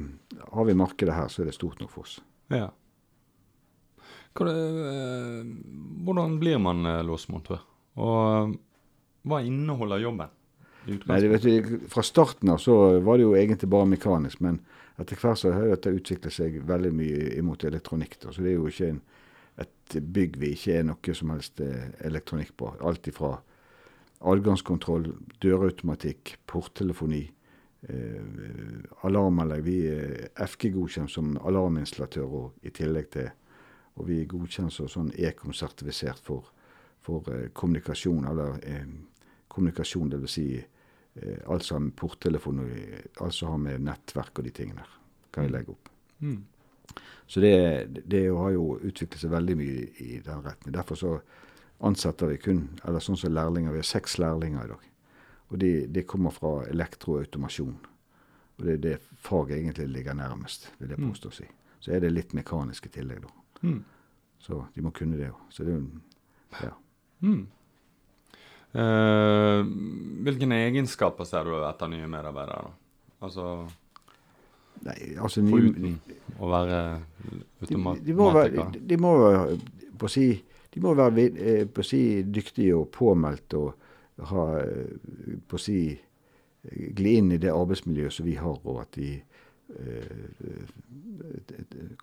har 0.53 0.65
vi 0.65 0.75
markedet 0.75 1.15
her, 1.15 1.29
så 1.29 1.43
er 1.43 1.47
det 1.51 1.55
stort 1.55 1.81
nok 1.81 1.91
for 1.91 2.03
oss. 2.05 2.19
Ja. 2.53 2.71
Eh, 4.39 5.47
hvordan 6.05 6.39
blir 6.39 6.59
man 6.63 6.87
eh, 6.87 7.03
låsmontør? 7.05 7.63
Og 7.99 8.19
eh, 8.29 8.53
hva 9.29 9.41
inneholder 9.45 10.05
jobben? 10.05 10.37
Nei, 10.87 11.19
vet 11.29 11.45
du, 11.45 11.81
Fra 11.93 12.03
starten 12.07 12.53
av 12.55 12.61
så 12.63 12.75
var 13.05 13.19
det 13.19 13.27
jo 13.27 13.35
egentlig 13.37 13.69
bare 13.71 13.91
mekanisk, 13.91 14.41
men 14.41 14.63
etter 15.01 15.19
hvert 15.21 15.39
så 15.39 15.53
har 15.53 15.69
dette 15.69 15.93
utviklet 15.93 16.33
seg 16.33 16.57
veldig 16.67 16.93
mye 16.97 17.35
imot 17.37 17.67
elektronikk. 17.69 18.17
Da. 18.23 18.33
Så 18.33 18.45
det 18.45 18.55
er 18.55 18.57
jo 18.57 18.71
ikke 18.71 18.89
en, 18.95 19.03
et 19.61 19.97
bygg 20.01 20.39
vi 20.41 20.55
ikke 20.57 20.79
er 20.79 20.87
noe 20.89 21.15
som 21.17 21.35
helst 21.35 21.61
elektronikk 21.61 22.55
på. 22.57 22.73
Alt 22.87 23.11
ifra 23.13 23.35
adgangskontroll, 24.21 25.11
dørautomatikk, 25.41 26.35
porttelefoni, 26.49 27.23
eh, 27.89 29.05
alarmanlegg. 29.05 29.63
Vi 29.65 29.77
er 29.89 30.29
FG-godkjent 30.47 31.11
som 31.11 31.37
alarminstallatør 31.37 32.51
i 32.63 32.73
tillegg 32.77 33.11
til 33.17 33.31
Og 34.01 34.07
vi 34.09 34.21
er 34.23 34.29
godkjent 34.31 34.73
som 34.73 34.89
sånn 34.89 35.11
Ekom-sertifisert 35.13 36.23
for, 36.25 36.49
for 37.05 37.27
eh, 37.33 37.49
kommunikasjon, 37.53 38.25
eller 38.31 38.57
eh, 38.65 38.87
kommunikasjon, 39.53 40.11
det 40.13 40.21
vil 40.23 40.33
si 40.33 40.47
eh, 40.57 41.41
alt 41.47 41.67
som 41.67 41.77
har 41.77 41.85
med 41.89 41.97
porttelefon 42.01 42.63
og 42.65 42.71
eh, 42.73 43.05
alt 43.21 43.37
som 43.37 43.53
har 43.55 43.61
med 43.67 43.85
nettverk 43.85 44.41
og 44.41 44.49
de 44.49 44.55
tingene 44.57 44.81
der, 44.85 44.97
kan 45.35 45.45
vi 45.47 45.53
legge 45.53 45.75
opp. 45.77 45.91
Mm. 46.25 46.39
Så 47.31 47.41
det, 47.45 47.55
det 48.11 48.25
har 48.35 48.51
jo 48.57 48.79
utviklet 48.81 49.21
seg 49.23 49.31
veldig 49.31 49.57
mye 49.61 49.85
i 50.03 50.17
den 50.25 50.41
retningen. 50.43 50.75
Derfor 50.75 50.99
så 50.99 51.13
ansetter 51.87 52.33
vi 52.33 52.41
kun, 52.43 52.65
eller 52.85 53.05
sånn 53.05 53.21
som 53.21 53.33
lærlinger, 53.33 53.73
vi 53.77 53.81
har 53.85 53.87
seks 53.89 54.19
lærlinger 54.19 54.65
i 54.67 54.73
dag. 54.73 54.89
Og 55.51 55.59
de, 55.63 55.71
de 55.87 56.03
kommer 56.07 56.35
fra 56.35 56.65
elektroautomasjon. 56.71 57.77
Og 58.59 58.67
det 58.67 58.75
er 58.75 58.83
det 58.85 58.97
faget 59.23 59.57
egentlig 59.61 59.87
ligger 59.89 60.19
nærmest, 60.19 60.69
vil 60.79 60.91
jeg 60.93 60.99
Mm. 61.01 61.13
påstå 61.13 61.31
å 61.31 61.37
si. 61.39 61.47
Så 61.81 61.93
er 61.95 62.01
det 62.03 62.11
litt 62.13 62.35
mekanisk 62.37 62.87
i 62.87 62.93
tillegg, 62.99 63.23
da. 63.23 63.31
Mm. 63.63 63.81
Så 64.41 64.65
de 64.75 64.85
må 64.85 64.93
kunne 64.97 65.19
det. 65.21 65.31
Så 65.51 65.65
det 65.65 65.75
er 65.75 65.81
jo 65.81 65.87
Ja. 66.61 66.75
Mm. 67.21 67.49
Uh, 68.71 69.67
hvilke 70.23 70.47
egenskaper 70.55 71.27
ser 71.27 71.45
du 71.45 71.57
etter 71.67 71.91
nye 71.91 72.07
medarbeidere? 72.07 72.71
Altså 73.21 73.67
Nei, 74.87 75.17
altså 75.21 75.43
foruten 75.45 75.99
å 76.39 76.49
være 76.49 76.79
de, 77.21 77.41
de, 77.67 77.77
må 77.77 78.31
være, 78.33 78.47
automatiker? 78.47 78.71
de, 78.79 78.85
de 78.87 78.97
må 78.97 79.11
være 79.19 79.59
på 79.99 80.09
å 80.09 80.13
si 80.13 80.29
de 80.71 80.83
må 80.83 80.95
være 80.95 81.25
eh, 81.35 81.65
på 81.67 81.83
å 81.83 81.87
si 81.87 82.23
dyktige 82.23 82.77
og 82.79 82.91
påmeldt 82.95 83.57
og 83.59 83.73
ha 84.31 84.45
eh, 84.61 84.95
på 85.49 85.59
å 85.59 85.63
si 85.63 85.81
gli 86.71 87.15
inn 87.19 87.33
i 87.35 87.41
det 87.41 87.51
arbeidsmiljøet 87.51 88.15
som 88.15 88.27
vi 88.29 88.37
har, 88.39 88.59
og 88.63 88.83
at 88.83 88.93
de 88.99 89.15
eh, 89.17 89.23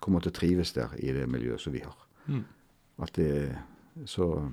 kommer 0.00 0.20
til 0.20 0.32
å 0.32 0.38
trives 0.38 0.72
der 0.72 0.94
i 0.98 1.12
det 1.12 1.26
miljøet 1.30 1.60
som 1.60 1.72
vi 1.72 1.82
har. 1.84 1.98
Mm. 2.26 2.44
At 3.02 3.16
det 3.16 3.58
Så 4.04 4.50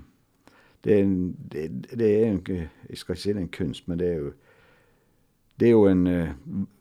det 0.83 0.93
er 0.93 1.03
en, 1.03 1.35
det, 1.51 1.83
det 1.99 2.07
er 2.09 2.31
en 2.31 2.41
Jeg 2.89 2.97
skal 2.97 3.13
ikke 3.13 3.21
si 3.21 3.29
det 3.29 3.37
er 3.37 3.41
en 3.41 3.49
kunst, 3.49 3.87
men 3.87 3.99
det 3.99 4.07
er 4.07 4.17
jo 4.17 4.33
det 5.59 5.67
er 5.67 5.71
jo 5.71 5.85
en 5.87 6.07
uh, 6.07 6.29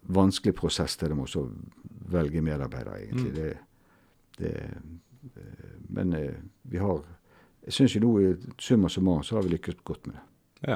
vanskelig 0.01 0.53
prosess 0.55 0.97
til 0.97 1.09
det 1.09 1.19
også 1.19 1.45
å 1.45 1.51
velge 2.11 2.41
medarbeidere, 2.43 3.05
egentlig. 3.05 3.31
Mm. 3.31 3.35
Det, 3.35 3.53
det, 4.37 4.51
eh, 5.39 5.77
men 5.89 6.13
uh, 6.13 6.33
vi 6.63 6.77
har 6.77 7.05
Jeg 7.65 7.73
syns 7.73 7.95
jo 7.95 8.01
nå 8.03 8.09
i 8.19 8.33
summa 8.61 8.89
summarum 8.89 9.23
så 9.23 9.35
har 9.35 9.43
vi 9.43 9.55
lykkes 9.55 9.79
godt 9.83 10.07
med 10.07 10.15
det. 10.15 10.25
Ja. 10.67 10.75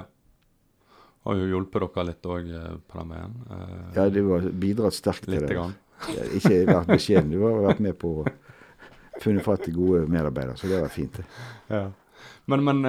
Har 1.27 1.35
jo 1.35 1.47
hjulpet 1.51 1.83
dere 1.95 2.05
litt 2.07 2.25
òg 2.25 2.49
på 2.87 2.99
den 3.01 3.09
veien. 3.13 3.33
eh, 3.51 3.93
Ja, 3.97 4.09
det 4.09 4.23
var 4.23 4.41
bidratt 4.65 4.93
sterkt 4.97 5.25
til 5.27 5.39
det. 5.45 5.49
grann. 5.55 5.73
Ikke 6.37 6.65
vært 6.69 6.87
beskjeden. 6.93 7.31
Du 7.33 7.41
har 7.43 7.57
vært 7.69 7.79
med 7.83 7.97
på 7.99 8.13
å 8.21 8.27
funnet 9.19 9.43
fatt 9.43 9.67
i 9.67 9.73
gode 9.75 10.05
medarbeidere, 10.07 10.55
så 10.57 10.69
det 10.71 10.79
var 10.81 10.87
fint. 10.93 11.17
det. 11.19 11.25
Ja. 11.69 11.89
Men, 12.49 12.63
men 12.63 12.79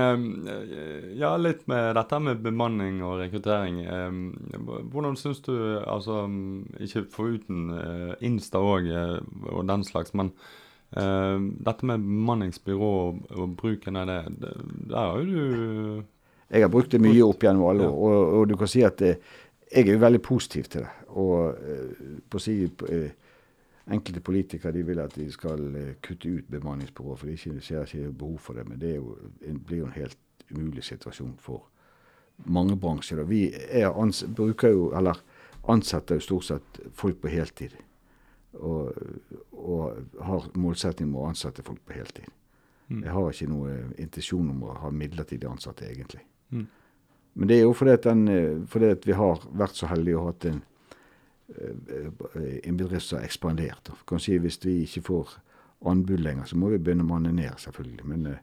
eh, 0.46 1.10
ja, 1.18 1.34
litt 1.36 1.66
med 1.68 1.94
dette 1.98 2.18
med 2.22 2.40
bemanning 2.42 3.02
og 3.04 3.18
rekruttering. 3.20 3.80
eh, 3.84 4.14
Hvordan 4.92 5.16
syns 5.20 5.42
du 5.44 5.52
altså 5.84 6.22
Ikke 6.80 7.02
foruten 7.12 7.66
Insta 8.24 8.58
òg 8.62 8.88
og 9.50 9.66
den 9.68 9.84
slags, 9.84 10.14
men 10.14 10.32
eh, 10.96 11.36
dette 11.66 11.84
med 11.90 12.00
bemanningsbyrå 12.06 12.92
og, 13.10 13.44
bruken 13.60 13.96
av 14.00 14.06
det 14.08 14.20
der 14.40 14.96
har 14.96 15.18
jo 15.20 15.28
du 15.28 16.04
Jeg 16.50 16.64
har 16.64 16.70
brukt 16.70 16.90
det 16.90 16.98
mye 17.02 17.22
opp 17.22 17.44
gjennom 17.44 17.68
alle 17.70 17.86
år, 17.86 17.94
og, 17.94 18.32
og 18.40 18.48
du 18.50 18.56
kan 18.58 18.70
si 18.70 18.82
at 18.82 19.02
eh, 19.06 19.18
jeg 19.70 19.86
er 19.86 19.94
jo 19.94 20.02
veldig 20.02 20.20
positiv 20.22 20.66
til 20.66 20.82
det. 20.82 20.94
Og 21.14 21.58
eh, 21.62 22.06
på 22.30 22.40
å 22.40 22.42
si 22.42 22.62
eh, 22.66 23.10
Enkelte 23.90 24.20
politikere 24.22 24.70
de 24.76 24.82
vil 24.86 25.00
at 25.02 25.14
de 25.16 25.24
skal 25.32 25.62
kutte 26.04 26.28
ut 26.30 26.50
bemanningsbyrå, 26.52 27.14
for 27.18 27.26
de 27.26 27.32
ikke, 27.34 27.62
ser 27.64 27.88
ikke 27.88 28.12
behov 28.20 28.36
for 28.38 28.54
det. 28.54 28.62
Men 28.68 28.78
det 28.78 28.92
jo, 28.92 29.16
blir 29.66 29.80
jo 29.80 29.86
en 29.88 29.96
helt 29.96 30.44
umulig 30.52 30.84
situasjon 30.86 31.32
for 31.42 31.64
mange 32.46 32.76
bransjer. 32.78 33.24
Vi 33.26 33.40
ans 33.88 34.22
bruker 34.36 34.76
jo, 34.76 34.84
eller 34.94 35.18
ansetter 35.74 36.20
jo 36.20 36.26
stort 36.28 36.46
sett 36.46 36.80
folk 36.94 37.18
på 37.24 37.32
heltid. 37.32 37.74
Og, 38.60 38.94
og 39.58 40.22
har 40.28 40.46
målsetting 40.54 41.10
om 41.10 41.24
å 41.24 41.26
ansette 41.32 41.66
folk 41.66 41.82
på 41.82 41.96
heltid. 41.98 42.30
Mm. 42.90 43.02
Jeg 43.02 43.16
har 43.16 43.32
ikke 43.32 43.50
noe 43.56 43.76
intensjon 43.98 44.54
om 44.54 44.68
å 44.68 44.78
ha 44.84 44.92
midlertidig 44.94 45.50
ansatte, 45.50 45.88
egentlig. 45.88 46.22
Mm. 46.50 46.66
Men 47.34 47.48
det 47.48 47.58
er 47.58 47.62
jo 47.62 47.72
fordi 47.76 47.94
at, 47.94 48.04
den, 48.04 48.28
eh, 48.28 48.66
fordi 48.66 48.90
at 48.94 49.06
vi 49.06 49.16
har 49.16 49.46
vært 49.52 49.78
så 49.78 49.86
heldige 49.90 50.18
og 50.18 50.26
hatt 50.32 50.48
en, 50.50 50.62
eh, 51.54 52.58
en 52.64 52.76
bedrift 52.76 53.06
som 53.06 53.18
har 53.20 53.28
ekspandert. 53.28 53.92
Kan 54.06 54.20
si 54.20 54.38
Hvis 54.38 54.58
vi 54.64 54.82
ikke 54.82 55.02
får 55.02 55.38
anbud 55.86 56.18
lenger, 56.18 56.44
så 56.44 56.56
må 56.56 56.68
vi 56.68 56.78
begynne 56.78 57.06
å 57.06 57.08
manne 57.08 57.32
ned, 57.32 57.54
selvfølgelig. 57.58 58.04
Men 58.04 58.26
eh, 58.26 58.42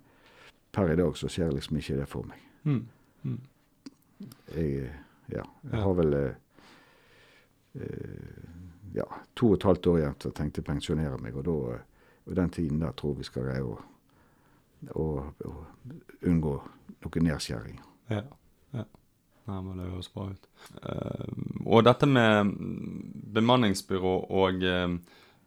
per 0.72 0.92
i 0.92 0.96
dag 0.96 1.18
så 1.18 1.30
ser 1.30 1.46
jeg 1.46 1.54
liksom 1.60 1.78
ikke 1.78 2.00
det 2.00 2.08
for 2.08 2.24
meg. 2.28 2.40
mm. 2.64 2.86
Mm. 3.24 3.42
Jeg, 4.56 4.78
eh, 4.86 4.96
ja, 5.30 5.44
jeg 5.72 5.82
har 5.82 5.94
vel 5.94 6.14
eh, 6.14 6.36
eh, 7.76 8.48
ja, 8.96 9.06
to 9.36 9.52
og 9.52 9.58
et 9.58 9.68
halvt 9.68 9.88
år 9.92 10.00
igjen 10.00 10.18
til 10.18 10.32
jeg 10.32 10.38
tenkte 10.40 10.64
å 10.64 10.70
pensjonere 10.72 11.20
meg, 11.22 11.36
og 11.38 11.46
da, 11.46 11.58
eh, 11.76 12.08
og 12.28 12.36
den 12.36 12.50
tiden 12.50 12.82
der 12.82 12.96
tror 12.98 13.18
vi 13.18 13.28
skal 13.28 13.46
greie 13.48 13.66
å, 13.66 13.76
å, 14.96 15.06
å 15.48 15.54
unngå 16.28 16.56
noen 17.04 17.28
nedskjæringer. 17.30 17.84
Ja. 18.12 18.24
ja. 18.76 18.86
Nei, 19.48 19.60
men 19.64 19.80
det 19.80 19.90
høres 19.92 20.10
bra 20.12 20.28
ut. 20.32 20.50
Uh, 20.84 21.28
og 21.66 21.86
dette 21.88 22.10
med 22.10 22.52
bemanningsbyrå 23.38 24.16
og, 24.42 24.64
eh, 24.64 24.96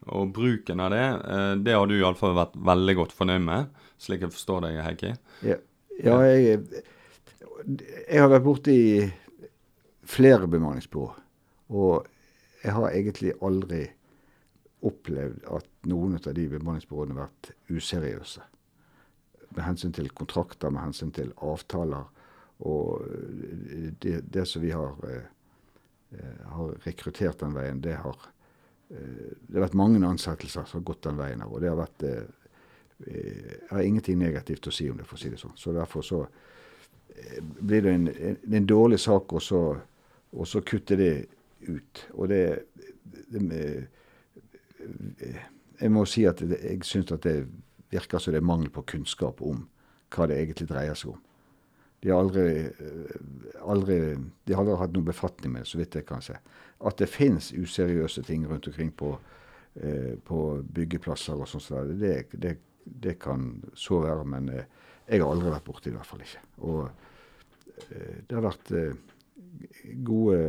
og 0.08 0.30
bruken 0.36 0.80
av 0.80 0.94
det, 0.94 1.06
uh, 1.20 1.54
det 1.60 1.76
har 1.76 1.88
du 1.88 1.96
iallfall 1.98 2.36
vært 2.38 2.56
veldig 2.70 2.96
godt 3.02 3.16
fornøyd 3.16 3.44
med, 3.44 3.82
slik 4.00 4.24
jeg 4.24 4.32
forstår 4.36 4.64
deg, 4.66 4.78
Heikki? 4.86 5.12
Ja, 5.44 5.58
ja 6.00 6.20
jeg, 6.28 6.84
jeg 8.06 8.22
har 8.22 8.32
vært 8.32 8.46
borti 8.46 8.78
flere 10.10 10.48
bemanningsbyrå. 10.50 11.10
og 11.76 12.08
jeg 12.60 12.76
har 12.76 12.92
egentlig 12.92 13.32
aldri 13.40 13.84
opplevd 14.84 15.44
at 15.52 15.68
noen 15.88 16.16
av 16.18 16.32
de 16.36 16.46
bemanningsbyråene 16.54 17.16
har 17.16 17.28
vært 17.28 17.52
useriøse. 17.72 18.42
Med 19.56 19.64
hensyn 19.64 19.94
til 19.96 20.10
kontrakter, 20.16 20.72
med 20.72 20.84
hensyn 20.88 21.12
til 21.14 21.32
avtaler, 21.44 22.08
og 22.60 23.06
det, 24.02 24.20
det 24.28 24.44
som 24.48 24.62
vi 24.62 24.70
har, 24.74 24.96
eh, 25.08 26.42
har 26.52 26.74
rekruttert 26.84 27.40
den 27.40 27.54
veien, 27.56 27.80
det 27.80 27.96
har 28.02 28.18
eh, 28.90 29.30
Det 29.46 29.56
har 29.56 29.64
vært 29.68 29.78
mange 29.78 30.02
ansettelser 30.06 30.66
som 30.68 30.80
har 30.80 30.88
gått 30.90 31.06
den 31.06 31.16
veien 31.16 31.42
og 31.46 31.60
det 31.62 31.70
har 31.70 31.80
vært 31.80 32.04
eh, 32.08 32.28
jeg 33.06 33.68
har 33.70 33.82
ingenting 33.82 34.18
negativt 34.18 34.66
å 34.68 34.72
si 34.74 34.90
om 34.90 34.98
det, 34.98 35.06
for 35.08 35.16
å 35.16 35.20
si 35.22 35.30
det 35.32 35.40
sånn. 35.40 35.56
Så 35.56 35.72
derfor 35.72 36.04
så 36.04 36.20
eh, 37.14 37.38
blir 37.40 37.86
det 37.86 37.94
en, 37.96 38.08
en, 38.12 38.36
en 38.58 38.66
dårlig 38.68 39.00
sak 39.00 39.32
å 39.32 39.40
så, 39.40 39.62
å 40.30 40.46
så 40.46 40.60
kutte 40.66 40.98
det 41.00 41.14
ut. 41.64 42.04
Og 42.12 42.28
det, 42.28 42.42
det 43.32 43.88
Jeg 45.80 45.92
må 45.92 46.04
si 46.08 46.26
at 46.28 46.40
jeg 46.40 46.84
syns 46.84 47.12
at 47.12 47.24
det 47.24 47.48
virker 47.90 48.20
som 48.20 48.34
det 48.34 48.40
er 48.40 48.46
mangel 48.46 48.70
på 48.72 48.84
kunnskap 48.94 49.40
om 49.44 49.66
hva 50.12 50.26
det 50.28 50.38
egentlig 50.40 50.68
dreier 50.68 50.96
seg 50.98 51.14
om. 51.14 51.20
De 52.00 52.10
har 52.10 52.22
aldri, 52.22 52.46
eh, 52.66 53.60
aldri, 53.60 53.98
de 54.44 54.54
har 54.54 54.64
aldri 54.64 54.78
hatt 54.80 54.94
noen 54.96 55.10
befatning 55.10 55.52
med 55.52 55.64
det, 55.64 55.70
så 55.72 55.80
vidt 55.80 55.98
jeg 55.98 56.06
kan 56.08 56.24
se. 56.24 56.38
At 56.80 57.00
det 57.00 57.10
finnes 57.12 57.52
useriøse 57.52 58.24
ting 58.24 58.46
rundt 58.48 58.68
omkring 58.70 58.92
på, 58.96 59.12
eh, 59.76 60.16
på 60.24 60.40
byggeplasser 60.64 61.40
og 61.40 61.48
sånn, 61.48 61.92
det, 62.00 62.14
det, 62.32 62.56
det 62.84 63.18
kan 63.20 63.52
så 63.74 64.00
være, 64.06 64.24
men 64.24 64.48
eh, 64.48 64.64
jeg 65.10 65.22
har 65.22 65.32
aldri 65.32 65.52
vært 65.52 65.66
borti 65.66 65.90
det, 65.90 65.94
i 65.94 65.98
hvert 65.98 66.08
fall 66.08 66.24
ikke. 66.24 66.44
Og 66.70 66.80
eh, 67.90 68.16
det 68.28 68.36
har 68.38 68.46
vært 68.46 68.72
eh, 68.78 68.96
gode, 70.06 70.40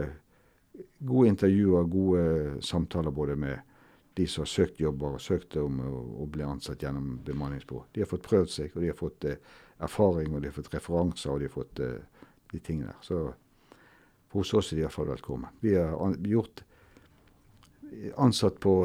gode 1.00 1.34
intervjuer, 1.34 1.92
gode 1.92 2.64
samtaler 2.64 3.12
både 3.12 3.36
med 3.36 3.68
de 4.20 4.28
som 4.28 4.44
har 4.44 4.52
søkt 4.52 4.80
jobber 4.82 5.16
og 5.16 5.24
søkt 5.24 5.56
om 5.60 5.80
å 5.82 6.28
bli 6.30 6.44
ansatt 6.44 6.84
gjennom 6.84 7.16
bemanningsbyrå. 7.26 7.86
De 7.96 8.04
har 8.04 8.10
fått 8.12 8.28
prøvd 8.28 8.52
seg, 8.52 8.74
og 8.76 8.84
de 8.84 8.92
har 8.92 9.00
fått 9.00 9.28
eh, 9.30 9.40
erfaring, 9.82 10.36
og 10.36 10.42
de 10.42 10.50
har 10.50 10.58
fått 10.58 10.74
referanser, 10.76 11.32
og 11.32 11.40
de 11.42 11.48
har 11.50 11.56
fått 11.56 11.82
uh, 11.84 12.26
de 12.52 12.60
tingene 12.60 12.92
der. 12.92 13.00
Så 13.06 13.22
hos 14.32 14.54
oss 14.56 14.72
er 14.72 14.80
de 14.80 14.86
iallfall 14.86 15.10
velkommen. 15.12 15.52
Vi 15.60 15.76
har 15.76 16.16
gjort 16.28 16.64
ansatt 18.24 18.60
på 18.64 18.76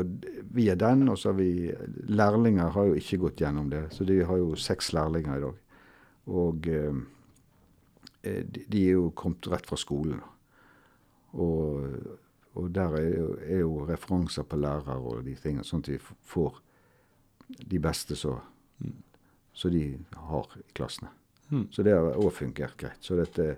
via 0.57 0.75
den, 0.75 1.07
og 1.09 1.19
så 1.19 1.31
har 1.31 1.39
vi 1.39 1.71
Lærlinger 2.11 2.73
har 2.75 2.89
jo 2.89 2.97
ikke 2.99 3.21
gått 3.23 3.43
gjennom 3.45 3.69
det, 3.71 3.85
så 3.95 4.05
de 4.05 4.19
har 4.27 4.41
jo 4.41 4.57
seks 4.59 4.91
lærlinger 4.97 5.39
i 5.39 5.45
dag. 5.45 5.61
Og 6.27 6.71
uh, 6.73 7.03
de 8.43 8.81
er 8.83 8.97
jo 8.97 9.13
kommet 9.15 9.47
rett 9.53 9.69
fra 9.69 9.79
skolen. 9.79 10.19
Og, 11.37 11.87
og 12.57 12.71
der 12.75 12.97
er 12.99 13.07
jo, 13.07 13.27
er 13.45 13.61
jo 13.61 13.87
referanser 13.87 14.47
på 14.49 14.59
lærere 14.59 14.97
og 14.99 15.25
de 15.27 15.35
tingene, 15.39 15.67
sånn 15.67 15.85
at 15.85 15.91
vi 15.93 15.99
får 16.27 16.63
de 17.47 17.79
beste 17.83 18.17
som 18.19 18.41
som 19.57 19.73
de 19.73 19.85
har 20.29 20.57
i 20.61 20.65
klassene. 20.77 21.11
Mm. 21.49 21.67
Så 21.73 21.85
det 21.87 21.95
har 21.95 22.19
òg 22.19 22.33
fungert 22.35 22.77
greit. 22.81 23.01
Så 23.01 23.17
dette, 23.17 23.57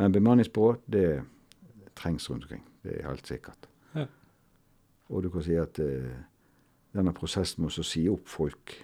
men 0.00 0.14
bemanningsbyrå, 0.14 0.78
det 0.86 1.08
trengs 1.98 2.28
rundt 2.30 2.46
omkring. 2.46 2.64
Det 2.82 2.98
er 2.98 3.08
helt 3.08 3.28
sikkert. 3.28 3.68
Ja. 3.94 4.06
Og 5.12 5.22
du 5.22 5.30
kan 5.30 5.44
si 5.44 5.56
at 5.60 5.78
eh, 5.82 6.14
denne 6.94 7.14
prosessen 7.16 7.64
med 7.64 7.76
å 7.76 7.86
si 7.86 8.06
opp 8.08 8.30
folk 8.30 8.78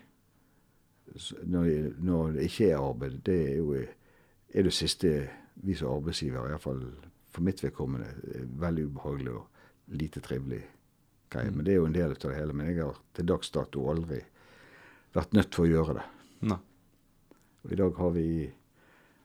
når, 1.43 1.71
når 1.99 2.37
det 2.37 2.45
ikke 2.47 2.69
er 2.71 2.83
arbeid, 2.83 3.17
det 3.27 3.39
er 3.49 3.57
jo 3.59 3.73
er 3.75 4.67
det 4.67 4.75
siste 4.75 5.11
vi 5.63 5.75
som 5.79 5.97
arbeidsgiver, 5.97 6.51
iallfall 6.51 6.85
for 7.31 7.47
mitt 7.47 7.63
vedkommende, 7.63 8.09
veldig 8.59 8.87
ubehagelig 8.91 9.35
og 9.39 9.97
lite 10.01 10.23
trivelig 10.23 10.61
greie. 11.31 11.51
Mm. 11.51 11.57
Men 11.57 11.67
det 11.67 11.73
er 11.73 11.79
jo 11.81 11.89
en 11.89 11.97
del 11.97 12.15
av 12.15 12.23
det 12.25 12.39
hele. 12.39 12.57
Men 12.57 12.71
jeg 12.71 12.81
har 12.83 12.99
til 13.15 13.29
dags 13.31 13.53
dato 13.55 13.85
aldri 13.91 14.21
vært 15.15 15.37
nødt 15.37 15.53
til 15.55 15.67
å 15.67 15.71
gjøre 15.71 15.99
det. 16.01 16.07
Nei. 16.41 16.59
Og 17.61 17.73
I 17.73 17.77
dag 17.77 17.97
har 18.01 18.13
vi 18.15 18.29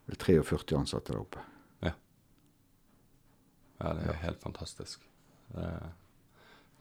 vel 0.06 0.18
43 0.20 0.80
ansatte 0.80 1.14
der 1.14 1.22
oppe. 1.22 1.44
Ja, 1.86 1.94
ja 3.80 3.94
det 3.98 4.10
er 4.12 4.26
helt 4.26 4.42
fantastisk. 4.44 5.06
Det, 5.54 5.70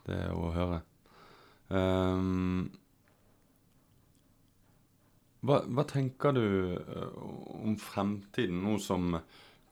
Det 0.05 0.17
er 0.27 0.35
å 0.37 0.51
høre. 0.53 0.81
Um, 1.73 2.67
hva, 5.45 5.63
hva, 5.65 5.85
tenker 5.89 6.35
du 6.37 6.45
uh, 6.77 7.15
om 7.65 7.79
fremtiden, 7.81 8.61
nå 8.67 8.77
som 8.83 9.17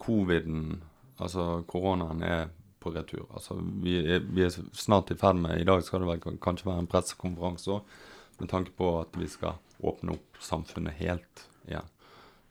coviden, 0.01 0.79
altså 1.19 1.65
koronaen, 1.69 2.23
er 2.25 2.47
på 2.81 2.95
retur? 2.95 3.27
Altså, 3.35 3.59
vi 3.85 3.99
er, 4.01 4.25
vi 4.25 4.47
er 4.47 4.57
snart 4.73 5.13
i 5.13 5.19
ferd 5.19 5.43
med 5.43 5.61
I 5.61 5.69
dag 5.69 5.85
skal 5.85 6.03
det 6.03 6.15
vel 6.15 6.41
kanskje 6.43 6.71
være 6.71 6.87
en 6.87 6.91
pressekonferanse 6.91 7.77
òg, 7.77 7.93
med 8.41 8.51
tanke 8.51 8.73
på 8.79 8.89
at 9.03 9.21
vi 9.21 9.29
skal 9.31 9.61
åpne 9.83 10.17
opp 10.17 10.41
samfunnet 10.43 10.99
helt 11.01 11.47
igjen. 11.67 11.89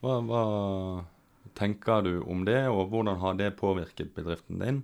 Hva, 0.01 0.17
hva 0.25 0.43
tenker 1.57 2.05
du 2.05 2.13
om 2.21 2.45
det, 2.47 2.63
og 2.71 2.89
hvordan 2.91 3.19
har 3.21 3.37
det 3.39 3.53
påvirket 3.59 4.13
bedriften 4.15 4.61
din? 4.61 4.83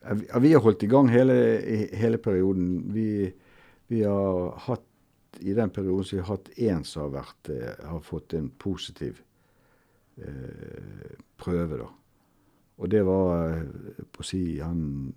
Ja, 0.00 0.40
vi 0.40 0.54
har 0.54 0.64
holdt 0.64 0.86
i 0.86 0.88
gang 0.90 1.10
hele, 1.12 1.36
hele 1.92 2.20
perioden. 2.22 2.70
Vi, 2.94 3.28
vi, 3.92 4.02
har 4.02 4.54
hatt 4.66 4.86
i 5.44 5.52
den 5.56 5.70
perioden 5.70 6.06
så 6.08 6.16
vi 6.16 6.22
har 6.22 6.32
hatt 6.32 6.52
én 6.56 6.84
som 6.88 7.04
har, 7.04 7.16
vært, 7.20 7.50
eh, 7.52 7.82
har 7.90 8.00
fått 8.04 8.34
en 8.38 8.48
positiv 8.60 9.20
eh, 10.16 11.18
prøve, 11.40 11.82
da. 11.82 11.90
Og 12.80 12.88
det 12.88 13.02
var 13.04 13.58
eh, 13.58 14.04
på 14.08 14.24
å 14.24 14.26
si 14.26 14.42
Han 14.64 15.12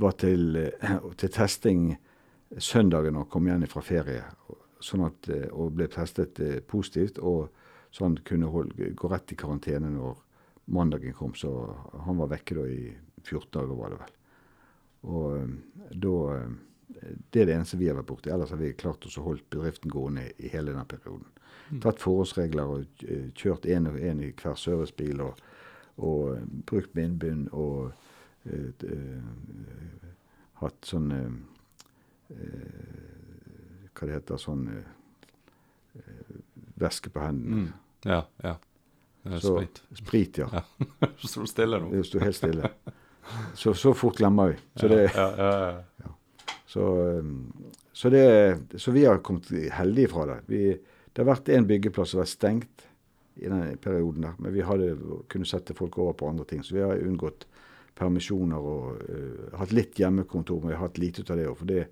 var 0.00 0.16
til, 0.20 0.56
eh, 0.56 0.96
til 1.20 1.32
testing 1.34 1.82
søndagen 2.56 3.18
og 3.20 3.28
kom 3.28 3.48
igjen 3.48 3.68
fra 3.68 3.84
ferie. 3.84 4.24
Sånn 4.80 5.02
at, 5.06 5.26
og 5.50 5.72
ble 5.74 5.88
testet 5.90 6.38
positivt. 6.70 7.18
og 7.18 7.48
så 7.90 8.04
han 8.04 8.16
kunne 8.16 8.46
holde, 8.46 8.90
gå 8.90 9.08
rett 9.08 9.32
i 9.32 9.36
karantene 9.36 9.90
når 9.90 10.16
mandagen 10.64 11.14
kom. 11.16 11.34
Så 11.34 11.50
han 12.04 12.18
var 12.20 12.32
vekke 12.32 12.58
da 12.58 12.66
i 12.68 12.96
14 13.24 13.50
dager, 13.52 13.74
var 13.74 13.94
det 13.94 14.00
vel. 14.02 14.16
Og 15.08 15.36
eh, 15.36 15.52
da 16.06 16.16
eh, 16.36 16.56
Det 17.30 17.42
er 17.42 17.46
det 17.46 17.54
eneste 17.54 17.76
vi 17.76 17.88
har 17.88 17.98
vært 17.98 18.08
borti. 18.08 18.30
Ellers 18.32 18.50
har 18.50 18.60
vi 18.60 18.72
klart 18.72 19.04
oss 19.06 19.18
å 19.20 19.26
holde 19.26 19.44
bedriften 19.52 19.90
gående 19.92 20.30
i 20.38 20.48
hele 20.52 20.72
den 20.72 20.88
perioden. 20.88 21.28
Mm. 21.68 21.80
Tatt 21.84 22.00
forholdsregler 22.00 22.72
og 22.74 23.04
eh, 23.04 23.28
kjørt 23.36 23.68
én 23.68 23.88
og 23.90 23.98
én 24.00 24.22
i 24.24 24.32
hver 24.32 24.56
servicebil 24.56 25.20
og, 25.22 25.42
og 26.00 26.40
brukt 26.66 26.94
bindbind 26.96 27.48
og 27.52 27.92
uh, 28.46 28.70
uh, 28.86 29.22
hatt 30.62 30.86
sånn 30.86 31.10
uh, 31.12 31.34
Hva 33.98 34.06
det 34.06 34.20
heter 34.20 34.40
sånn 34.40 34.68
væske 36.78 37.10
på 37.10 37.22
hendene. 37.22 37.56
Mm. 37.56 37.68
Ja, 38.04 38.22
ja. 38.42 38.54
sprit. 39.38 39.82
Sprit, 39.92 40.38
ja. 40.38 40.48
ja. 40.52 41.08
Så 41.18 41.46
stille 41.46 41.80
nå. 41.82 41.90
Det 41.92 42.04
sto 42.06 42.22
helt 42.22 42.38
stille. 42.38 42.70
Så, 43.54 43.74
så 43.74 43.92
fort 43.94 44.16
glemmer 44.16 44.54
vi. 44.54 44.60
Så, 44.80 44.88
det, 44.88 45.02
ja, 45.12 45.26
ja, 45.36 45.82
ja, 46.04 46.12
så, 46.68 46.84
um, 47.20 47.52
så, 47.92 48.08
det, 48.10 48.22
så, 48.80 48.92
vi 48.94 49.04
har 49.04 49.18
kommet 49.24 49.50
heldige 49.72 50.08
fra 50.08 50.24
det. 50.30 50.38
Vi, 50.46 50.62
det 51.12 51.20
har 51.20 51.28
vært 51.28 51.50
én 51.52 51.66
byggeplass 51.68 52.14
som 52.14 52.22
har 52.22 52.24
vært 52.24 52.32
stengt 52.32 52.86
i 53.36 53.50
den 53.50 53.76
perioden 53.84 54.24
der, 54.24 54.38
men 54.40 54.54
vi 54.54 54.64
hadde 54.64 54.94
kunnet 55.28 55.50
sette 55.50 55.76
folk 55.76 55.98
over 56.00 56.16
på 56.16 56.30
andre 56.30 56.46
ting. 56.48 56.64
Så 56.64 56.78
vi 56.78 56.84
har 56.86 57.04
unngått 57.04 57.44
permisjoner 57.98 58.70
og 58.72 59.02
uh, 59.10 59.58
hatt 59.60 59.76
litt 59.76 60.00
hjemmekontor, 60.00 60.62
men 60.62 60.72
vi 60.72 60.78
har 60.78 60.86
hatt 60.86 61.02
lite 61.02 61.20
ut 61.20 61.34
av 61.34 61.40
det 61.40 61.50
òg. 61.50 61.58
For 61.60 61.68
det 61.68 61.84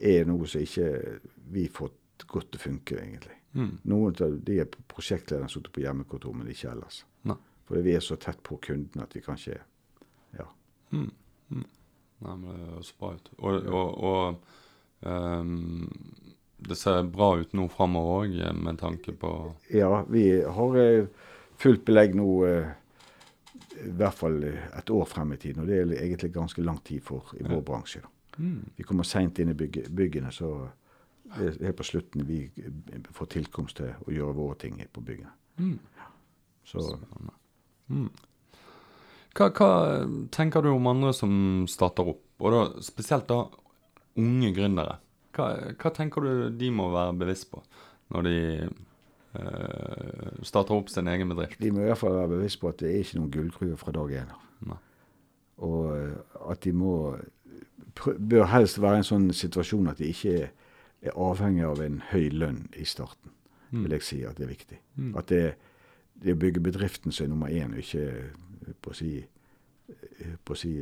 er 0.00 0.24
noe 0.28 0.48
som 0.48 0.62
ikke 0.64 1.18
vi 1.52 1.66
har 1.66 1.76
fått 1.76 2.26
godt 2.30 2.52
til 2.52 2.60
å 2.60 2.64
funke, 2.64 2.98
egentlig. 3.00 3.36
Mm. 3.52 3.72
Noen 3.90 4.16
av 4.22 4.36
de 4.46 4.60
er 4.62 4.70
prosjektlederne 4.90 5.50
som 5.50 5.60
sitter 5.60 5.74
på 5.74 5.84
hjemmekontor, 5.84 6.34
men 6.36 6.50
ikke 6.52 6.70
ellers. 6.72 7.02
Ne. 7.28 7.36
Fordi 7.68 7.82
vi 7.86 7.94
er 7.96 8.04
så 8.04 8.18
tett 8.20 8.42
på 8.46 8.58
kundene 8.62 9.06
at 9.06 9.16
vi 9.16 9.24
kan 9.24 9.38
ikke 9.38 9.60
Ja. 10.38 10.46
Mm. 10.90 11.10
Mm. 11.50 11.64
Nei, 12.20 12.34
men 12.36 12.48
det 12.50 12.66
høres 12.74 12.92
bra 12.98 13.14
ut. 13.16 13.30
Og, 13.38 13.66
og, 13.66 14.04
og 14.04 15.06
um, 15.06 15.88
det 16.60 16.76
ser 16.78 17.02
bra 17.10 17.32
ut 17.40 17.56
nå 17.56 17.66
framover 17.72 18.26
òg, 18.26 18.36
med 18.60 18.78
tanke 18.78 19.14
på 19.16 19.32
Ja, 19.72 20.04
vi 20.08 20.24
har 20.44 20.78
eh, 20.78 21.08
fullt 21.58 21.84
belegg 21.88 22.14
nå 22.18 22.28
uh, 22.44 22.70
i 23.80 23.90
hvert 23.96 24.18
fall 24.18 24.42
et 24.44 24.92
år 24.92 25.06
frem 25.08 25.34
i 25.34 25.40
tiden. 25.40 25.64
Og 25.64 25.70
det 25.70 25.80
er 25.80 25.94
egentlig 25.98 26.34
ganske 26.36 26.62
lang 26.62 26.78
tid 26.84 27.02
for 27.02 27.32
i 27.38 27.46
vår 27.46 27.64
bransje. 27.66 28.04
da. 28.04 28.12
Mm. 28.38 28.70
Vi 28.76 28.86
kommer 28.86 29.06
seint 29.08 29.38
inn 29.38 29.50
i 29.52 29.56
bygge, 29.58 29.88
byggene, 29.90 30.32
så 30.32 30.68
det 31.36 31.68
er 31.68 31.76
på 31.76 31.86
slutten 31.86 32.24
vi 32.26 32.42
får 33.14 33.30
tilkomst 33.36 33.78
til 33.78 33.92
å 34.06 34.14
gjøre 34.14 34.36
våre 34.36 34.58
ting 34.58 34.80
på 34.92 35.02
bygget. 35.04 35.30
Mm. 35.60 35.76
Så 36.66 36.82
mm. 37.90 38.08
hva, 39.36 39.48
hva, 39.48 39.70
tenker 40.34 40.64
du 40.64 40.72
om 40.72 40.90
andre 40.90 41.12
som 41.16 41.32
starter 41.70 42.12
opp, 42.14 42.24
og 42.40 42.54
da, 42.54 42.82
spesielt 42.84 43.28
da 43.30 43.44
unge 44.20 44.52
gründere? 44.56 44.98
Hva, 45.36 45.52
hva, 45.78 45.92
tenker 45.94 46.26
du 46.26 46.46
de 46.58 46.70
må 46.74 46.90
være 46.94 47.18
bevisst 47.20 47.50
på 47.52 47.62
når 48.10 48.26
de 48.26 48.38
øh, 49.38 50.38
starter 50.46 50.74
opp 50.74 50.90
sin 50.90 51.10
egen 51.10 51.30
bedrift? 51.30 51.60
De 51.62 51.70
må 51.74 51.84
i 51.84 51.90
hvert 51.90 52.00
fall 52.00 52.16
være 52.16 52.34
bevisst 52.34 52.58
på 52.62 52.72
at 52.72 52.80
det 52.82 52.90
er 52.90 53.04
ikke 53.04 53.20
noen 53.20 53.34
gullgruve 53.36 53.78
fra 53.78 53.94
dag 53.94 54.16
én. 54.24 54.32
Og 55.60 55.90
eh, 55.92 56.16
at 56.50 56.62
de 56.64 56.72
må 56.72 56.94
bør 57.94 58.48
helst 58.52 58.80
være 58.82 59.00
en 59.00 59.06
sånn 59.06 59.30
situasjon 59.34 59.90
at 59.90 59.98
de 59.98 60.10
ikke 60.12 60.34
er 60.44 60.50
er 61.00 61.16
avhengig 61.16 61.64
av 61.64 61.80
en 61.84 62.00
høy 62.10 62.28
lønn 62.32 62.64
i 62.76 62.84
starten, 62.88 63.32
mm. 63.70 63.82
vil 63.84 63.96
jeg 63.96 64.06
si 64.06 64.20
at 64.28 64.38
det 64.38 64.46
er 64.46 64.52
viktig. 64.52 64.78
Mm. 64.96 65.14
At 65.18 65.32
det, 65.32 65.44
det 66.20 66.36
å 66.36 66.40
bygge 66.40 66.64
bedriften 66.64 67.14
som 67.14 67.26
er 67.26 67.32
nummer 67.32 67.54
én, 67.54 67.74
og 67.74 67.80
ikke 67.80 68.04
eh, 68.10 68.76
på 68.82 68.92
å 68.92 68.98
si, 68.98 69.14
eh, 69.20 70.36
på 70.44 70.56
å 70.56 70.60
si 70.60 70.74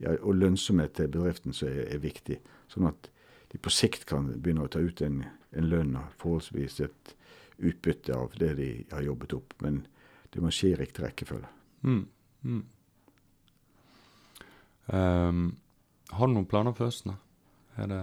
ja, 0.00 0.14
Og 0.24 0.32
lønnsomhet 0.32 0.94
til 0.96 1.10
bedriften 1.12 1.52
som 1.52 1.68
er, 1.68 1.82
er, 1.92 2.00
viktig. 2.00 2.38
Sånn 2.72 2.88
at 2.88 3.10
de 3.52 3.58
på 3.60 3.72
sikt 3.74 4.06
kan 4.08 4.30
begynne 4.32 4.64
å 4.64 4.72
ta 4.72 4.80
ut 4.80 5.02
en, 5.04 5.24
en 5.52 5.68
lønn 5.68 5.98
og 6.00 6.14
forholdsvis 6.22 6.80
et 6.86 7.16
utbytte 7.60 8.16
av 8.16 8.32
det 8.40 8.54
de 8.56 8.70
har 8.94 9.04
jobbet 9.04 9.34
opp. 9.36 9.52
Men 9.60 9.82
det 10.32 10.40
må 10.40 10.52
skje 10.54 10.72
i 10.72 10.78
riktig 10.80 11.04
rekkefølge. 11.04 11.50
Mm. 11.84 12.06
Mm. 12.48 12.62
Um, 14.88 15.42
har 16.16 16.28
du 16.28 16.34
noen 16.34 16.48
planer 16.50 16.74
for 16.76 16.90
høsten? 16.90 17.16
Er 17.80 17.90
det 17.90 18.02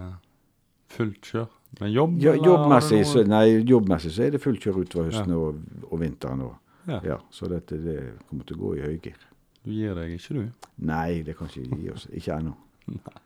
fullt 0.94 1.32
kjør 1.32 1.48
med 1.82 1.92
jobb? 1.92 2.18
Ja, 2.24 2.36
jobbmessig, 2.40 3.02
så, 3.10 3.24
nei, 3.28 3.60
jobbmessig 3.68 4.14
så 4.16 4.28
er 4.28 4.36
det 4.36 4.42
fullt 4.44 4.64
kjør 4.64 4.82
utover 4.84 5.12
høsten 5.12 5.34
ja. 5.36 5.42
og, 5.42 5.62
og, 5.90 5.98
vinteren. 6.02 6.46
òg. 6.48 6.58
ja. 6.88 7.02
ja. 7.14 7.20
så 7.32 7.50
dette 7.52 7.80
det 7.84 8.00
kommer 8.30 8.48
til 8.48 8.60
å 8.60 8.64
gå 8.66 8.76
i 8.78 8.86
høygir. 8.88 9.28
Du 9.68 9.74
gir 9.76 9.98
deg 9.98 10.14
ikke, 10.16 10.38
du? 10.38 10.68
Nei, 10.88 11.22
det 11.28 11.36
kan 11.36 11.50
ikke 11.52 11.80
gi 11.82 11.90
oss. 11.92 12.08
Ikke 12.16 12.38
ennå. 12.40 12.56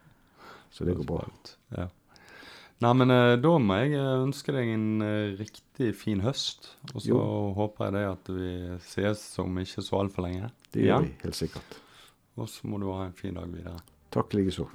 Så 0.71 0.85
det 0.87 0.95
går 0.95 1.03
bra. 1.03 1.25
Ja. 1.75 1.89
Nei, 2.81 2.91
men 2.97 3.13
uh, 3.13 3.35
da 3.37 3.51
må 3.61 3.77
jeg 3.77 3.91
eh, 3.99 4.23
ønske 4.23 4.53
deg 4.55 4.71
en 4.73 5.03
uh, 5.03 5.35
riktig 5.37 5.91
fin 5.99 6.23
høst. 6.23 6.71
Og 6.95 7.03
så 7.05 7.19
håper 7.57 7.89
jeg 7.89 7.95
det 7.97 8.03
at 8.07 8.31
vi 8.33 8.53
ses 8.87 9.25
om 9.43 9.59
ikke 9.61 9.83
så 9.85 9.99
altfor 9.99 10.25
lenge. 10.25 10.49
Det 10.73 10.87
gjør 10.87 11.05
vi 11.05 11.11
helt 11.21 11.37
sikkert. 11.37 11.75
Og 12.39 12.49
så 12.49 12.71
må 12.71 12.79
du 12.81 12.87
ha 12.89 13.03
en 13.05 13.17
fin 13.17 13.37
dag 13.37 13.51
videre. 13.51 13.83
Takk 14.11 14.33
likeså. 14.33 14.67